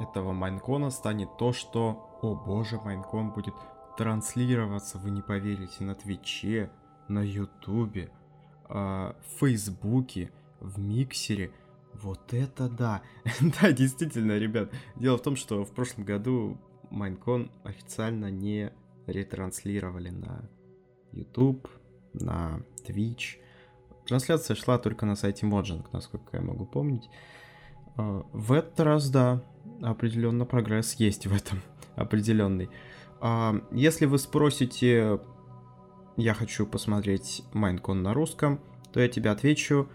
этого 0.00 0.32
Майнкона 0.32 0.90
станет 0.90 1.36
то, 1.38 1.52
что, 1.52 2.18
о 2.22 2.34
боже, 2.34 2.80
Майнкон 2.80 3.30
будет 3.30 3.54
транслироваться, 3.96 4.98
вы 4.98 5.10
не 5.10 5.22
поверите, 5.22 5.84
на 5.84 5.94
Твиче, 5.94 6.70
на 7.08 7.22
Ютубе, 7.22 8.10
а, 8.64 9.16
в 9.20 9.40
Фейсбуке, 9.40 10.30
в 10.60 10.78
Миксере– 10.78 11.50
вот 11.94 12.32
это 12.32 12.68
да! 12.68 13.02
да, 13.60 13.72
действительно, 13.72 14.38
ребят. 14.38 14.70
Дело 14.96 15.18
в 15.18 15.22
том, 15.22 15.36
что 15.36 15.64
в 15.64 15.72
прошлом 15.72 16.04
году 16.04 16.58
Майнкон 16.90 17.50
официально 17.64 18.30
не 18.30 18.72
ретранслировали 19.06 20.10
на 20.10 20.48
YouTube, 21.12 21.68
на 22.12 22.60
Twitch. 22.86 23.38
Трансляция 24.06 24.56
шла 24.56 24.78
только 24.78 25.06
на 25.06 25.16
сайте 25.16 25.46
Mojang, 25.46 25.86
насколько 25.92 26.36
я 26.36 26.42
могу 26.42 26.66
помнить. 26.66 27.08
А, 27.96 28.24
в 28.32 28.52
этот 28.52 28.80
раз, 28.80 29.10
да, 29.10 29.42
определенно 29.82 30.44
прогресс 30.44 30.94
есть 30.94 31.26
в 31.26 31.34
этом, 31.34 31.60
определенный. 31.94 32.70
А, 33.24 33.54
если 33.70 34.06
вы 34.06 34.18
спросите, 34.18 35.20
я 36.16 36.34
хочу 36.34 36.66
посмотреть 36.66 37.44
Майнкон 37.52 38.02
на 38.02 38.14
русском, 38.14 38.58
то 38.92 38.98
я 38.98 39.08
тебе 39.08 39.30
отвечу, 39.30 39.88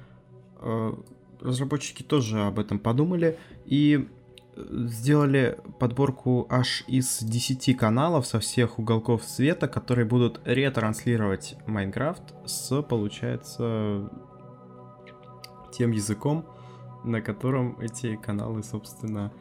а, 0.56 0.98
разработчики 1.42 2.04
тоже 2.04 2.40
об 2.40 2.58
этом 2.58 2.80
подумали 2.80 3.38
и 3.66 4.08
э, 4.56 4.66
сделали 4.88 5.60
подборку 5.78 6.48
аж 6.50 6.86
из 6.88 7.22
10 7.22 7.78
каналов 7.78 8.26
со 8.26 8.40
всех 8.40 8.80
уголков 8.80 9.26
света, 9.26 9.68
которые 9.68 10.06
будут 10.06 10.40
ретранслировать 10.46 11.58
Майнкрафт 11.68 12.34
с, 12.46 12.82
получается, 12.82 14.10
тем 15.74 15.92
языком, 15.92 16.46
на 17.04 17.22
котором 17.22 17.78
эти 17.82 18.16
каналы, 18.16 18.64
собственно, 18.64 19.34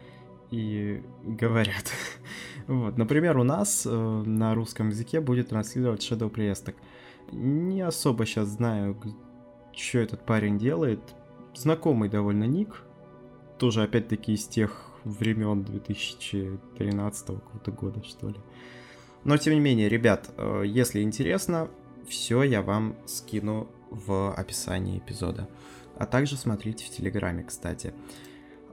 и 0.51 1.03
говорят. 1.23 1.93
вот, 2.67 2.97
например, 2.97 3.39
у 3.39 3.45
нас 3.45 3.87
э, 3.87 3.91
на 3.91 4.55
русском 4.55 4.89
языке 4.89 5.21
будет 5.21 5.49
транслировать 5.49 6.01
Shadow 6.01 6.29
Приесток. 6.29 6.77
Не 7.33 7.83
особо 7.83 8.27
сейчас 8.27 8.49
знаю, 8.49 8.97
что 9.73 9.99
этот 9.99 10.25
парень 10.25 10.59
делает, 10.59 11.01
знакомый 11.55 12.09
довольно 12.09 12.45
ник. 12.45 12.83
Тоже, 13.59 13.83
опять-таки, 13.83 14.35
из 14.35 14.47
тех 14.47 14.91
времен 15.05 15.63
2013 15.65 17.27
какого-то 17.27 17.71
года, 17.71 18.03
что 18.05 18.29
ли. 18.29 18.37
Но, 19.25 19.37
тем 19.39 19.55
не 19.55 19.61
менее, 19.61 19.89
ребят, 19.89 20.31
э, 20.37 20.63
если 20.67 21.03
интересно, 21.03 21.69
все 22.09 22.43
я 22.43 22.63
вам 22.63 22.97
скину 23.07 23.69
в 23.91 24.33
описании 24.33 24.99
эпизода. 24.99 25.49
А 25.99 26.07
также 26.07 26.37
смотрите 26.37 26.85
в 26.85 26.91
Телеграме, 26.91 27.43
кстати. 27.43 27.95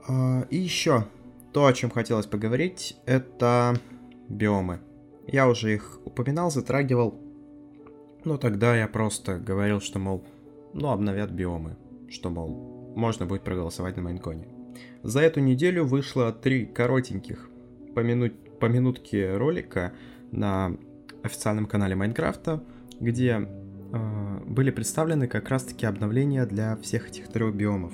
Э, 0.08 0.44
и 0.50 0.58
еще, 0.58 1.06
то, 1.54 1.66
о 1.66 1.72
чем 1.72 1.88
хотелось 1.90 2.26
поговорить, 2.26 2.96
это 3.06 3.78
биомы. 4.28 4.80
Я 5.28 5.48
уже 5.48 5.72
их 5.72 6.00
упоминал, 6.04 6.50
затрагивал, 6.50 7.20
но 8.24 8.38
тогда 8.38 8.76
я 8.76 8.88
просто 8.88 9.38
говорил, 9.38 9.80
что, 9.80 10.00
мол, 10.00 10.24
ну, 10.72 10.90
обновят 10.90 11.30
биомы, 11.30 11.76
что, 12.10 12.28
мол, 12.28 12.92
можно 12.96 13.24
будет 13.24 13.44
проголосовать 13.44 13.96
на 13.96 14.02
Майнконе. 14.02 14.48
За 15.04 15.20
эту 15.20 15.38
неделю 15.38 15.84
вышло 15.84 16.32
три 16.32 16.66
коротеньких 16.66 17.48
по, 17.94 18.00
минут, 18.00 18.58
по 18.58 18.66
минутке 18.66 19.36
ролика 19.36 19.92
на 20.32 20.76
официальном 21.22 21.66
канале 21.66 21.94
Майнкрафта, 21.94 22.64
где 22.98 23.48
э, 23.92 24.40
были 24.44 24.72
представлены 24.72 25.28
как 25.28 25.48
раз-таки 25.50 25.86
обновления 25.86 26.46
для 26.46 26.76
всех 26.78 27.10
этих 27.10 27.28
трех 27.28 27.54
биомов. 27.54 27.92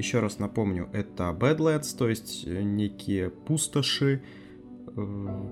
Еще 0.00 0.20
раз 0.20 0.38
напомню, 0.38 0.88
это 0.94 1.24
Badlands, 1.38 1.94
то 1.94 2.08
есть 2.08 2.46
э, 2.46 2.62
некие 2.62 3.28
пустоши, 3.28 4.22
э, 4.96 5.46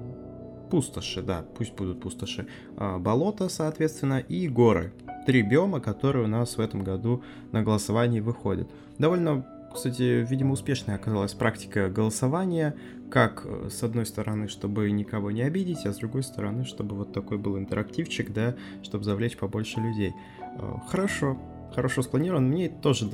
пустоши, 0.70 1.20
да, 1.20 1.44
пусть 1.58 1.74
будут 1.74 2.00
пустоши, 2.00 2.48
э, 2.78 2.96
болота, 2.96 3.50
соответственно, 3.50 4.20
и 4.20 4.48
горы 4.48 4.94
три 5.26 5.42
биома, 5.42 5.80
которые 5.80 6.24
у 6.24 6.28
нас 6.28 6.56
в 6.56 6.60
этом 6.62 6.82
году 6.82 7.22
на 7.52 7.62
голосовании 7.62 8.20
выходят. 8.20 8.70
Довольно, 8.96 9.44
кстати, 9.74 10.24
видимо, 10.26 10.52
успешная 10.52 10.94
оказалась 10.94 11.34
практика 11.34 11.90
голосования, 11.90 12.74
как 13.10 13.42
э, 13.44 13.68
с 13.70 13.82
одной 13.82 14.06
стороны, 14.06 14.48
чтобы 14.48 14.90
никого 14.90 15.30
не 15.30 15.42
обидеть, 15.42 15.84
а 15.84 15.92
с 15.92 15.98
другой 15.98 16.22
стороны, 16.22 16.64
чтобы 16.64 16.96
вот 16.96 17.12
такой 17.12 17.36
был 17.36 17.58
интерактивчик, 17.58 18.32
да, 18.32 18.54
чтобы 18.82 19.04
завлечь 19.04 19.36
побольше 19.36 19.78
людей. 19.78 20.14
Э, 20.40 20.76
хорошо, 20.88 21.36
хорошо 21.74 22.02
спланирован. 22.02 22.48
Мне 22.48 22.68
тоже 22.68 23.06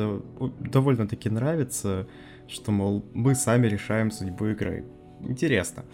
довольно-таки 0.60 1.30
нравится, 1.30 2.06
что, 2.48 2.72
мол, 2.72 3.04
мы 3.12 3.34
сами 3.34 3.66
решаем 3.66 4.10
судьбу 4.10 4.46
игры. 4.46 4.84
Интересно. 5.20 5.84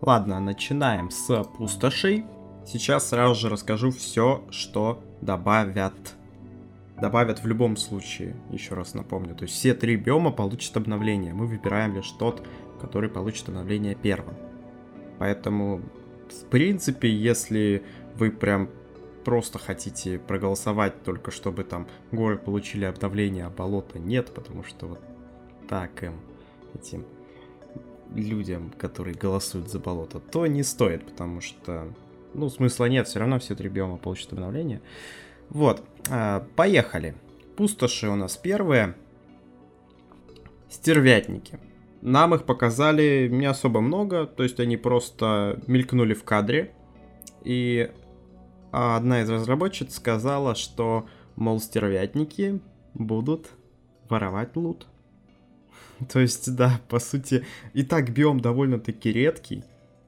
Ладно, 0.00 0.40
начинаем 0.40 1.10
с 1.10 1.44
пустошей. 1.44 2.24
Сейчас 2.66 3.08
сразу 3.08 3.34
же 3.34 3.48
расскажу 3.48 3.90
все, 3.90 4.44
что 4.50 5.02
добавят. 5.20 5.94
Добавят 7.00 7.42
в 7.42 7.46
любом 7.46 7.76
случае, 7.76 8.36
еще 8.50 8.74
раз 8.74 8.94
напомню. 8.94 9.34
То 9.34 9.44
есть 9.44 9.54
все 9.54 9.72
три 9.74 9.96
биома 9.96 10.30
получат 10.30 10.76
обновление. 10.76 11.32
Мы 11.32 11.46
выбираем 11.46 11.94
лишь 11.94 12.10
тот, 12.10 12.46
который 12.80 13.08
получит 13.08 13.48
обновление 13.48 13.94
первым. 13.94 14.34
Поэтому, 15.18 15.80
в 16.28 16.44
принципе, 16.50 17.08
если 17.10 17.82
вы 18.16 18.30
прям 18.30 18.68
просто 19.28 19.58
хотите 19.58 20.18
проголосовать 20.18 21.02
только 21.02 21.30
чтобы 21.30 21.62
там 21.62 21.86
горы 22.12 22.38
получили 22.38 22.86
обновление, 22.86 23.44
а 23.44 23.50
болото 23.50 23.98
нет, 23.98 24.32
потому 24.32 24.64
что 24.64 24.86
вот 24.86 25.00
так 25.68 26.02
им, 26.02 26.14
этим 26.74 27.04
людям, 28.14 28.70
которые 28.78 29.14
голосуют 29.14 29.68
за 29.68 29.80
болото, 29.80 30.18
то 30.18 30.46
не 30.46 30.62
стоит, 30.62 31.04
потому 31.04 31.42
что, 31.42 31.92
ну, 32.32 32.48
смысла 32.48 32.86
нет, 32.86 33.06
все 33.06 33.18
равно 33.18 33.38
все 33.38 33.54
три 33.54 33.68
биома 33.68 33.98
получат 33.98 34.32
обновление. 34.32 34.80
Вот, 35.50 35.84
э, 36.08 36.40
поехали. 36.56 37.14
Пустоши 37.54 38.08
у 38.08 38.16
нас 38.16 38.34
первые. 38.38 38.94
Стервятники. 40.70 41.58
Нам 42.00 42.34
их 42.34 42.44
показали 42.44 43.28
не 43.30 43.44
особо 43.44 43.82
много, 43.82 44.24
то 44.24 44.42
есть 44.42 44.58
они 44.58 44.78
просто 44.78 45.60
мелькнули 45.66 46.14
в 46.14 46.24
кадре. 46.24 46.72
И 47.44 47.90
одна 48.70 49.22
из 49.22 49.30
разработчиц 49.30 49.94
сказала, 49.94 50.54
что, 50.54 51.06
мол, 51.36 51.60
стервятники 51.60 52.60
будут 52.94 53.50
воровать 54.08 54.56
лут. 54.56 54.86
То 56.12 56.20
есть, 56.20 56.54
да, 56.54 56.80
по 56.88 56.98
сути, 56.98 57.44
и 57.74 57.82
так 57.82 58.10
биом 58.10 58.40
довольно-таки 58.40 59.12
редкий, 59.12 59.64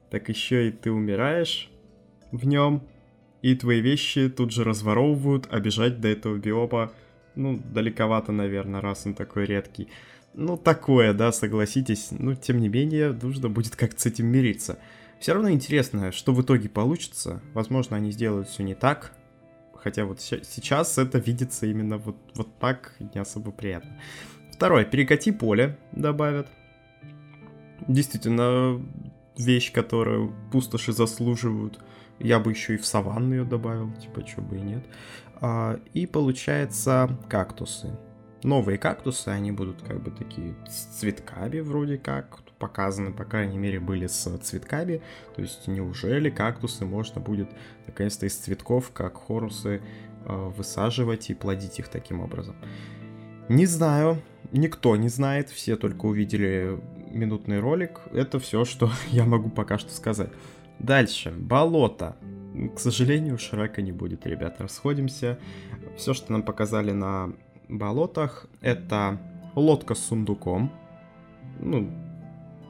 так 0.09 0.29
еще 0.29 0.67
и 0.67 0.71
ты 0.71 0.91
умираешь 0.91 1.69
в 2.31 2.45
нем, 2.45 2.83
и 3.41 3.55
твои 3.55 3.81
вещи 3.81 4.29
тут 4.29 4.51
же 4.51 4.63
разворовывают, 4.63 5.47
а 5.51 5.59
бежать 5.59 5.99
до 5.99 6.07
этого 6.07 6.37
биома, 6.37 6.91
ну, 7.35 7.59
далековато, 7.73 8.31
наверное, 8.31 8.81
раз 8.81 9.05
он 9.05 9.13
такой 9.13 9.45
редкий. 9.45 9.87
Ну, 10.33 10.57
такое, 10.57 11.13
да, 11.13 11.31
согласитесь. 11.31 12.09
Но, 12.11 12.35
тем 12.35 12.59
не 12.59 12.69
менее, 12.69 13.11
нужно 13.11 13.49
будет 13.49 13.75
как-то 13.75 14.01
с 14.01 14.05
этим 14.05 14.27
мириться. 14.27 14.79
Все 15.21 15.33
равно 15.33 15.51
интересно, 15.51 16.11
что 16.11 16.33
в 16.33 16.41
итоге 16.41 16.67
получится. 16.67 17.43
Возможно, 17.53 17.95
они 17.95 18.09
сделают 18.09 18.49
все 18.49 18.63
не 18.63 18.73
так. 18.73 19.13
Хотя 19.75 20.05
вот 20.05 20.19
сейчас 20.19 20.97
это 20.97 21.19
видится 21.19 21.67
именно 21.67 21.99
вот, 21.99 22.17
вот 22.33 22.57
так, 22.57 22.95
не 22.99 23.21
особо 23.21 23.51
приятно. 23.51 23.99
Второе, 24.51 24.83
перекати 24.83 25.31
поле 25.31 25.77
добавят. 25.91 26.47
Действительно, 27.87 28.83
вещь, 29.37 29.71
которую 29.71 30.33
пустоши 30.51 30.91
заслуживают. 30.91 31.79
Я 32.17 32.39
бы 32.39 32.49
еще 32.49 32.73
и 32.73 32.77
в 32.77 32.85
саванну 32.87 33.35
ее 33.35 33.43
добавил, 33.43 33.93
типа, 33.93 34.25
что 34.25 34.41
бы 34.41 34.57
и 34.57 34.61
нет. 34.61 34.83
А, 35.35 35.79
и 35.93 36.07
получается 36.07 37.15
кактусы. 37.29 37.95
Новые 38.43 38.77
кактусы, 38.77 39.29
они 39.29 39.51
будут 39.51 39.81
как 39.81 40.01
бы 40.01 40.11
такие 40.11 40.55
с 40.67 40.99
цветками 40.99 41.59
вроде 41.59 41.97
как 41.97 42.39
показаны, 42.57 43.11
по 43.11 43.25
крайней 43.25 43.57
мере, 43.57 43.79
были 43.79 44.07
с 44.07 44.37
цветками. 44.37 45.01
То 45.35 45.41
есть, 45.41 45.67
неужели 45.67 46.29
кактусы 46.29 46.85
можно 46.85 47.19
будет 47.19 47.49
наконец-то 47.87 48.25
из 48.27 48.35
цветков, 48.35 48.91
как 48.93 49.17
хорусы, 49.27 49.81
а, 50.25 50.49
высаживать 50.49 51.29
и 51.29 51.33
плодить 51.33 51.79
их 51.79 51.87
таким 51.87 52.21
образом? 52.21 52.55
Не 53.49 53.65
знаю, 53.65 54.21
никто 54.51 54.95
не 54.95 55.09
знает, 55.09 55.49
все 55.49 55.75
только 55.75 56.05
увидели 56.05 56.79
минутный 57.11 57.59
ролик. 57.59 57.99
Это 58.13 58.39
все, 58.39 58.63
что 58.63 58.91
я 59.09 59.25
могу 59.25 59.49
пока 59.49 59.77
что 59.77 59.91
сказать. 59.91 60.29
Дальше, 60.79 61.31
болото. 61.31 62.15
К 62.75 62.79
сожалению, 62.79 63.37
Шрека 63.37 63.81
не 63.81 63.91
будет, 63.91 64.25
ребята, 64.25 64.63
расходимся. 64.63 65.39
Все, 65.97 66.13
что 66.13 66.31
нам 66.31 66.43
показали 66.43 66.91
на 66.91 67.33
болотах, 67.71 68.47
это 68.61 69.17
лодка 69.55 69.95
с 69.95 70.05
сундуком. 70.05 70.71
Ну, 71.59 71.89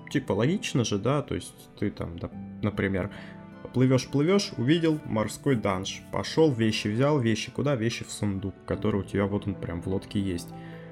типа 0.10 0.34
логично 0.34 0.84
же, 0.84 0.98
да, 0.98 1.22
то 1.22 1.36
есть 1.36 1.54
ты 1.80 1.92
там, 1.92 2.20
да, 2.20 2.30
например, 2.62 3.12
плывешь, 3.74 4.08
плывешь, 4.08 4.52
увидел 4.58 5.00
морской 5.06 5.56
данж, 5.56 6.02
пошел, 6.12 6.52
вещи 6.52 6.88
взял, 6.88 7.20
вещи 7.20 7.52
куда? 7.52 7.76
Вещи 7.76 8.04
в 8.04 8.12
сундук, 8.12 8.54
который 8.66 9.02
у 9.02 9.04
тебя 9.04 9.26
вот 9.26 9.48
он 9.48 9.56
прям 9.56 9.82
в 9.82 9.88
лодке 9.88 10.20
есть. 10.20 10.50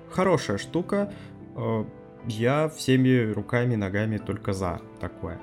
Хорошая 0.09 0.57
штука. 0.57 1.13
Э, 1.55 1.85
я 2.27 2.69
всеми 2.69 3.31
руками, 3.31 3.75
ногами 3.75 4.17
только 4.17 4.53
за 4.53 4.81
такое. 4.99 5.39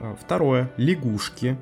Э, 0.00 0.14
второе. 0.20 0.70
Лягушки. 0.76 1.56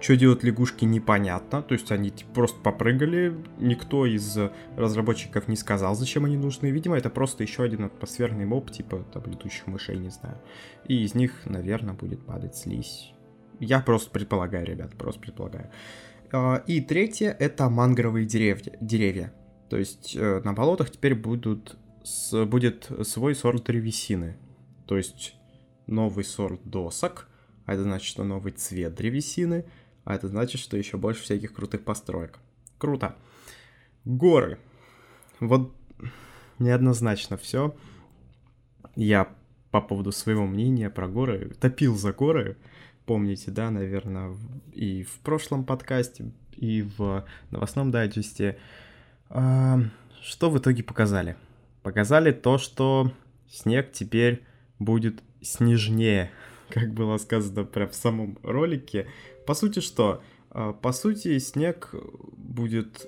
Что 0.00 0.16
делают 0.16 0.44
лягушки, 0.44 0.84
непонятно. 0.84 1.62
То 1.62 1.74
есть 1.74 1.90
они 1.90 2.10
типа, 2.10 2.32
просто 2.32 2.60
попрыгали. 2.60 3.34
Никто 3.58 4.06
из 4.06 4.38
разработчиков 4.76 5.48
не 5.48 5.56
сказал, 5.56 5.94
зачем 5.94 6.24
они 6.24 6.36
нужны. 6.36 6.66
Видимо, 6.70 6.96
это 6.96 7.10
просто 7.10 7.42
еще 7.42 7.64
один 7.64 7.84
атмосферный 7.84 8.46
моб, 8.46 8.70
типа 8.70 9.04
там 9.12 9.24
летучих 9.26 9.66
мышей, 9.66 9.98
не 9.98 10.10
знаю. 10.10 10.38
И 10.86 11.02
из 11.02 11.14
них, 11.14 11.32
наверное, 11.46 11.94
будет 11.94 12.24
падать 12.24 12.56
слизь. 12.56 13.12
Я 13.60 13.80
просто 13.80 14.10
предполагаю, 14.10 14.64
ребят, 14.64 14.96
просто 14.96 15.20
предполагаю. 15.20 15.70
Э, 16.32 16.60
и 16.66 16.80
третье 16.80 17.36
это 17.38 17.68
мангровые 17.68 18.26
деревья. 18.26 18.76
деревья. 18.80 19.32
То 19.68 19.76
есть 19.76 20.14
э, 20.16 20.40
на 20.44 20.52
болотах 20.52 20.90
теперь 20.90 21.14
будут, 21.14 21.76
будет 22.32 22.88
свой 23.02 23.34
сорт 23.34 23.64
древесины. 23.64 24.36
То 24.86 24.96
есть 24.96 25.34
новый 25.86 26.24
сорт 26.24 26.60
досок, 26.64 27.28
а 27.66 27.74
это 27.74 27.82
значит, 27.82 28.08
что 28.08 28.24
новый 28.24 28.52
цвет 28.52 28.94
древесины, 28.94 29.66
а 30.08 30.14
это 30.14 30.26
значит, 30.26 30.58
что 30.58 30.78
еще 30.78 30.96
больше 30.96 31.20
всяких 31.20 31.52
крутых 31.52 31.84
построек. 31.84 32.38
Круто. 32.78 33.14
Горы. 34.06 34.58
Вот 35.38 35.74
неоднозначно 36.58 37.36
все. 37.36 37.76
Я 38.96 39.28
по 39.70 39.82
поводу 39.82 40.10
своего 40.10 40.46
мнения 40.46 40.88
про 40.88 41.08
горы 41.08 41.52
топил 41.60 41.94
за 41.94 42.14
горы. 42.14 42.56
Помните, 43.04 43.50
да, 43.50 43.70
наверное, 43.70 44.34
и 44.72 45.02
в 45.02 45.18
прошлом 45.18 45.62
подкасте, 45.62 46.32
и 46.56 46.80
в 46.96 47.26
новостном 47.50 47.90
дайджесте. 47.90 48.56
А, 49.28 49.78
что 50.22 50.48
в 50.48 50.56
итоге 50.56 50.82
показали? 50.84 51.36
Показали 51.82 52.32
то, 52.32 52.56
что 52.56 53.12
снег 53.46 53.92
теперь 53.92 54.42
будет 54.78 55.22
снежнее, 55.42 56.30
как 56.70 56.94
было 56.94 57.18
сказано 57.18 57.64
прям 57.64 57.90
в 57.90 57.94
самом 57.94 58.38
ролике. 58.42 59.06
По 59.48 59.54
сути 59.54 59.80
что? 59.80 60.20
А, 60.50 60.74
по 60.74 60.92
сути 60.92 61.38
снег 61.38 61.94
будет... 62.36 63.06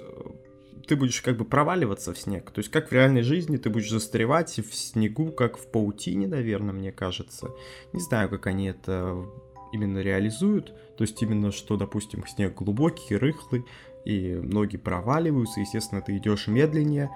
Ты 0.89 0.97
будешь 0.97 1.21
как 1.21 1.37
бы 1.37 1.45
проваливаться 1.45 2.15
в 2.15 2.19
снег. 2.19 2.51
То 2.51 2.61
есть 2.61 2.71
как 2.71 2.89
в 2.89 2.93
реальной 2.93 3.21
жизни 3.21 3.59
ты 3.59 3.69
будешь 3.69 3.91
застревать 3.91 4.59
в 4.59 4.75
снегу, 4.75 5.33
как 5.33 5.59
в 5.59 5.71
паутине, 5.71 6.27
наверное, 6.27 6.73
мне 6.73 6.93
кажется. 6.93 7.51
Не 7.93 8.01
знаю, 8.01 8.31
как 8.31 8.47
они 8.47 8.69
это 8.69 9.23
именно 9.71 9.99
реализуют. 9.99 10.73
То 10.97 11.03
есть 11.03 11.23
именно 11.23 11.53
что, 11.53 11.77
допустим, 11.77 12.27
снег 12.27 12.55
глубокий, 12.55 13.17
рыхлый, 13.17 13.67
и 14.07 14.41
ноги 14.43 14.79
проваливаются, 14.79 15.61
естественно, 15.61 16.01
ты 16.01 16.17
идешь 16.17 16.47
медленнее. 16.47 17.11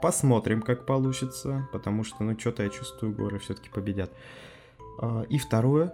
Посмотрим, 0.00 0.62
как 0.62 0.86
получится, 0.86 1.68
потому 1.72 2.04
что, 2.04 2.22
ну, 2.22 2.38
что-то 2.38 2.62
я 2.62 2.68
чувствую, 2.68 3.12
горы 3.12 3.40
все-таки 3.40 3.70
победят. 3.70 4.12
А, 5.00 5.22
и 5.28 5.36
второе, 5.38 5.92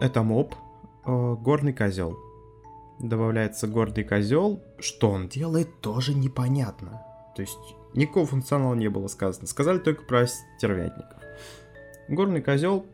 это 0.00 0.24
моб, 0.24 0.56
горный 1.06 1.72
козел. 1.72 2.18
Добавляется 3.00 3.66
гордый 3.66 4.04
козел, 4.04 4.62
что 4.78 5.10
он 5.10 5.28
делает, 5.28 5.80
тоже 5.80 6.14
непонятно. 6.14 7.02
То 7.34 7.42
есть 7.42 7.58
никакого 7.94 8.26
функционала 8.26 8.74
не 8.74 8.88
было 8.88 9.08
сказано. 9.08 9.46
Сказали 9.46 9.78
только 9.78 10.04
про 10.04 10.26
стервятников. 10.26 11.18
Горный 12.08 12.42
козел 12.42 12.86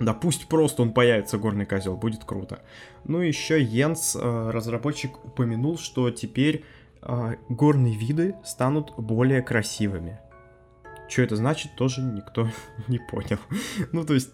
да 0.00 0.14
пусть 0.14 0.46
просто 0.46 0.82
он 0.82 0.92
появится, 0.92 1.38
горный 1.38 1.66
козел, 1.66 1.96
будет 1.96 2.24
круто. 2.24 2.60
Ну 3.04 3.18
еще 3.18 3.60
Йенс, 3.60 4.16
э, 4.16 4.50
разработчик, 4.50 5.24
упомянул, 5.24 5.76
что 5.76 6.10
теперь 6.10 6.64
э, 7.02 7.34
горные 7.48 7.96
виды 7.96 8.36
станут 8.44 8.92
более 8.96 9.42
красивыми. 9.42 10.20
Что 11.08 11.22
это 11.22 11.36
значит, 11.36 11.74
тоже 11.74 12.02
никто 12.02 12.48
не 12.88 13.00
понял. 13.10 13.38
ну, 13.92 14.04
то 14.04 14.14
есть, 14.14 14.30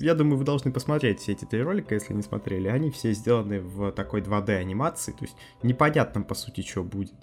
я 0.00 0.14
думаю, 0.14 0.38
вы 0.38 0.44
должны 0.44 0.72
посмотреть 0.72 1.20
все 1.20 1.32
эти 1.32 1.44
три 1.44 1.62
ролика, 1.62 1.94
если 1.94 2.14
не 2.14 2.22
смотрели. 2.22 2.68
Они 2.68 2.90
все 2.90 3.12
сделаны 3.12 3.60
в 3.60 3.92
такой 3.92 4.20
2D 4.20 4.54
анимации, 4.54 5.12
то 5.12 5.24
есть 5.24 5.36
непонятно, 5.62 6.22
по 6.22 6.34
сути, 6.34 6.62
что 6.62 6.82
будет. 6.82 7.14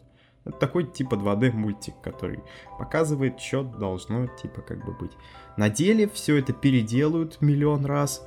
Это 0.46 0.58
такой 0.58 0.86
типа 0.86 1.16
2D 1.16 1.52
мультик, 1.52 1.96
который 2.04 2.42
показывает, 2.78 3.40
что 3.40 3.64
должно 3.64 4.28
типа 4.28 4.62
как 4.62 4.86
бы 4.86 4.92
быть. 4.94 5.12
На 5.56 5.70
деле 5.70 6.10
все 6.10 6.38
это 6.38 6.52
переделают 6.52 7.42
миллион 7.42 7.86
раз, 7.86 8.26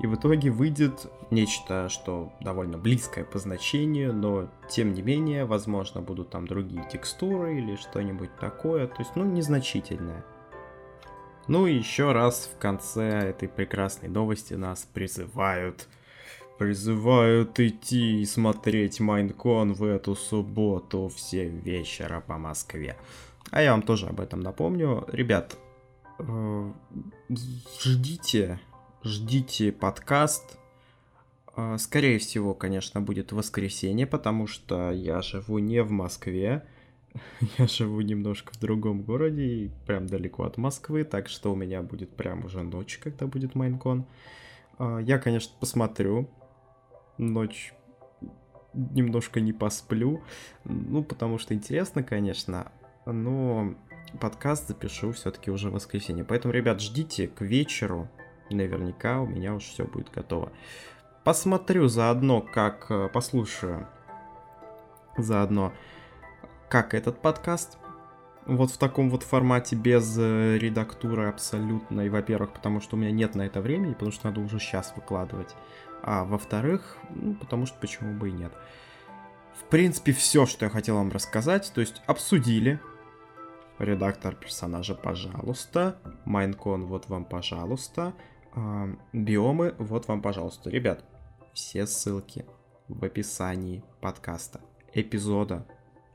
и 0.00 0.06
в 0.06 0.14
итоге 0.14 0.50
выйдет 0.50 1.06
нечто, 1.30 1.88
что 1.88 2.32
довольно 2.40 2.78
близкое 2.78 3.24
по 3.24 3.38
значению, 3.38 4.14
но 4.14 4.48
тем 4.70 4.94
не 4.94 5.02
менее, 5.02 5.44
возможно, 5.44 6.00
будут 6.00 6.30
там 6.30 6.46
другие 6.46 6.88
текстуры 6.90 7.58
или 7.58 7.76
что-нибудь 7.76 8.30
такое, 8.40 8.86
то 8.86 9.00
есть, 9.00 9.10
ну, 9.16 9.24
незначительное. 9.24 10.24
Ну 11.48 11.66
и 11.66 11.74
еще 11.74 12.12
раз 12.12 12.50
в 12.54 12.58
конце 12.58 13.30
этой 13.30 13.48
прекрасной 13.48 14.08
новости 14.08 14.54
нас 14.54 14.86
призывают 14.92 15.88
призывают 16.58 17.58
идти 17.60 18.20
и 18.20 18.26
смотреть 18.26 19.00
Майнкон 19.00 19.72
в 19.72 19.84
эту 19.84 20.16
субботу 20.16 21.08
в 21.08 21.18
7 21.18 21.60
вечера 21.60 22.20
по 22.20 22.36
Москве. 22.36 22.96
А 23.50 23.62
я 23.62 23.70
вам 23.70 23.82
тоже 23.82 24.06
об 24.06 24.20
этом 24.20 24.40
напомню. 24.40 25.06
Ребят, 25.12 25.56
э, 26.18 26.72
ждите, 27.80 28.58
ждите 29.04 29.72
подкаст. 29.72 30.58
Э, 31.56 31.76
скорее 31.78 32.18
всего, 32.18 32.54
конечно, 32.54 33.00
будет 33.00 33.32
воскресенье, 33.32 34.06
потому 34.06 34.48
что 34.48 34.90
я 34.90 35.22
живу 35.22 35.58
не 35.58 35.82
в 35.82 35.92
Москве. 35.92 36.66
Я 37.58 37.66
живу 37.66 38.00
немножко 38.00 38.52
в 38.52 38.58
другом 38.58 39.02
городе, 39.02 39.70
прям 39.86 40.06
далеко 40.06 40.44
от 40.44 40.56
Москвы, 40.56 41.04
так 41.04 41.28
что 41.28 41.52
у 41.52 41.56
меня 41.56 41.82
будет 41.82 42.16
прям 42.16 42.44
уже 42.44 42.62
ночь, 42.62 42.98
когда 42.98 43.26
будет 43.26 43.54
Майнкон. 43.54 44.06
Э, 44.78 45.00
я, 45.02 45.18
конечно, 45.18 45.52
посмотрю. 45.60 46.28
Ночь 47.18 47.72
немножко 48.74 49.40
не 49.40 49.52
посплю. 49.52 50.22
Ну, 50.64 51.02
потому 51.02 51.38
что 51.38 51.54
интересно, 51.54 52.02
конечно 52.02 52.70
но 53.12 53.74
подкаст 54.20 54.68
запишу 54.68 55.12
все-таки 55.12 55.50
уже 55.50 55.70
в 55.70 55.74
воскресенье. 55.74 56.24
Поэтому, 56.24 56.52
ребят, 56.52 56.80
ждите 56.80 57.28
к 57.28 57.40
вечеру. 57.40 58.08
Наверняка 58.50 59.20
у 59.20 59.26
меня 59.26 59.54
уже 59.54 59.66
все 59.66 59.84
будет 59.84 60.10
готово. 60.10 60.50
Посмотрю 61.24 61.88
заодно, 61.88 62.40
как 62.40 62.86
э, 62.90 63.08
послушаю 63.12 63.86
заодно, 65.18 65.74
как 66.68 66.94
этот 66.94 67.20
подкаст. 67.20 67.78
Вот 68.46 68.70
в 68.70 68.78
таком 68.78 69.10
вот 69.10 69.22
формате, 69.22 69.76
без 69.76 70.16
э, 70.18 70.56
редактуры 70.58 71.28
абсолютно. 71.28 72.02
И, 72.02 72.08
во-первых, 72.08 72.52
потому 72.52 72.80
что 72.80 72.96
у 72.96 72.98
меня 72.98 73.10
нет 73.10 73.34
на 73.34 73.42
это 73.42 73.60
времени, 73.60 73.92
потому 73.92 74.10
что 74.10 74.28
надо 74.28 74.40
уже 74.40 74.58
сейчас 74.58 74.94
выкладывать. 74.96 75.54
А 76.02 76.24
во-вторых, 76.24 76.96
ну, 77.10 77.34
потому 77.34 77.66
что 77.66 77.78
почему 77.78 78.14
бы 78.14 78.30
и 78.30 78.32
нет. 78.32 78.52
В 79.54 79.64
принципе, 79.64 80.12
все, 80.12 80.46
что 80.46 80.64
я 80.64 80.70
хотел 80.70 80.96
вам 80.96 81.10
рассказать. 81.10 81.70
То 81.74 81.80
есть, 81.80 82.00
обсудили 82.06 82.80
Редактор 83.78 84.34
персонажа, 84.34 84.96
пожалуйста. 84.96 85.98
Майнкон, 86.24 86.86
вот 86.86 87.08
вам, 87.08 87.24
пожалуйста. 87.24 88.12
А, 88.52 88.88
биомы, 89.12 89.74
вот 89.78 90.08
вам, 90.08 90.20
пожалуйста. 90.20 90.68
Ребят, 90.68 91.04
все 91.52 91.86
ссылки 91.86 92.44
в 92.88 93.04
описании 93.04 93.84
подкаста. 94.00 94.60
Эпизода, 94.94 95.64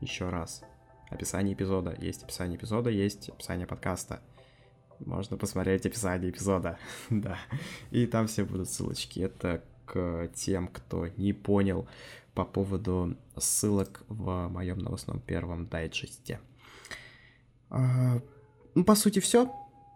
еще 0.04 0.28
раз. 0.28 0.62
Описание 1.10 1.54
эпизода. 1.54 1.96
Есть 2.00 2.22
описание 2.22 2.56
эпизода, 2.56 2.90
есть 2.90 3.28
описание 3.28 3.66
подкаста. 3.66 4.20
Можно 5.00 5.36
посмотреть 5.36 5.86
описание 5.86 6.30
эпизода. 6.30 6.78
да. 7.10 7.38
И 7.90 8.06
там 8.06 8.26
все 8.26 8.44
будут 8.44 8.68
ссылочки. 8.68 9.20
Это 9.20 9.62
к 9.86 10.28
тем, 10.34 10.68
кто 10.68 11.08
не 11.16 11.32
понял 11.32 11.88
по 12.34 12.44
поводу 12.44 13.16
ссылок 13.36 14.02
в 14.08 14.48
моем 14.48 14.78
новостном 14.78 15.20
первом 15.20 15.66
дайджесте. 15.66 16.40
А, 17.70 18.20
ну, 18.74 18.84
по 18.84 18.94
сути, 18.94 19.20
все. 19.20 19.52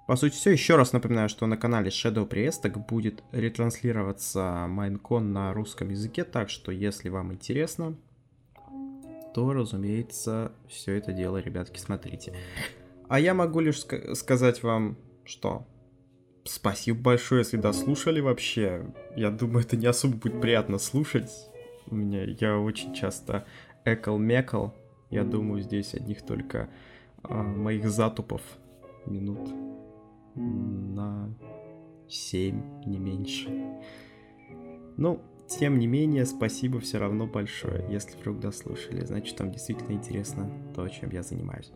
По 0.06 0.16
сути, 0.16 0.34
все. 0.34 0.50
Еще 0.50 0.76
раз 0.76 0.92
напоминаю, 0.92 1.28
что 1.28 1.46
на 1.46 1.56
канале 1.56 1.90
Shadow 1.90 2.26
Приесток 2.26 2.86
будет 2.86 3.22
ретранслироваться 3.32 4.66
Майнкон 4.68 5.32
на 5.32 5.52
русском 5.52 5.90
языке, 5.90 6.24
так 6.24 6.48
что, 6.48 6.72
если 6.72 7.08
вам 7.08 7.32
интересно, 7.32 7.96
то, 9.34 9.52
разумеется, 9.52 10.52
все 10.68 10.96
это 10.96 11.12
дело, 11.12 11.38
ребятки, 11.38 11.78
смотрите. 11.78 12.34
А 13.08 13.20
я 13.20 13.34
могу 13.34 13.60
лишь 13.60 13.84
sk- 13.84 14.14
сказать 14.14 14.62
вам, 14.62 14.96
что 15.24 15.66
спасибо 16.44 17.00
большое, 17.00 17.40
если 17.40 17.56
дослушали 17.56 18.20
вообще. 18.20 18.86
Я 19.16 19.30
думаю, 19.30 19.64
это 19.64 19.76
не 19.76 19.86
особо 19.86 20.16
будет 20.16 20.40
приятно 20.40 20.78
слушать. 20.78 21.30
У 21.86 21.94
меня 21.94 22.24
я 22.24 22.58
очень 22.58 22.94
часто 22.94 23.46
экал-мекал. 23.84 24.74
Я 25.10 25.24
думаю, 25.24 25.62
здесь 25.62 25.94
одних 25.94 26.22
только 26.22 26.68
а, 27.22 27.42
моих 27.42 27.88
затупов 27.88 28.42
минут 29.06 29.48
на 30.34 31.34
7, 32.08 32.84
не 32.86 32.98
меньше. 32.98 33.48
Ну, 34.96 35.20
тем 35.48 35.78
не 35.78 35.86
менее, 35.86 36.26
спасибо 36.26 36.78
все 36.78 36.98
равно 36.98 37.26
большое, 37.26 37.84
если 37.90 38.16
вдруг 38.16 38.38
дослушали. 38.38 39.04
Значит, 39.04 39.36
там 39.36 39.50
действительно 39.50 39.92
интересно 39.92 40.50
то, 40.74 40.86
чем 40.88 41.10
я 41.10 41.22
занимаюсь. 41.22 41.72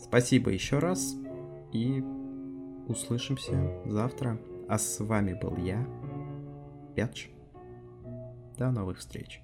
Спасибо 0.00 0.50
еще 0.50 0.78
раз 0.78 1.14
и 1.72 2.02
услышимся 2.88 3.80
завтра. 3.86 4.40
А 4.68 4.78
с 4.78 5.00
вами 5.00 5.34
был 5.34 5.56
я, 5.56 5.86
Пятч. 6.96 7.30
До 8.58 8.70
новых 8.70 8.98
встреч. 8.98 9.42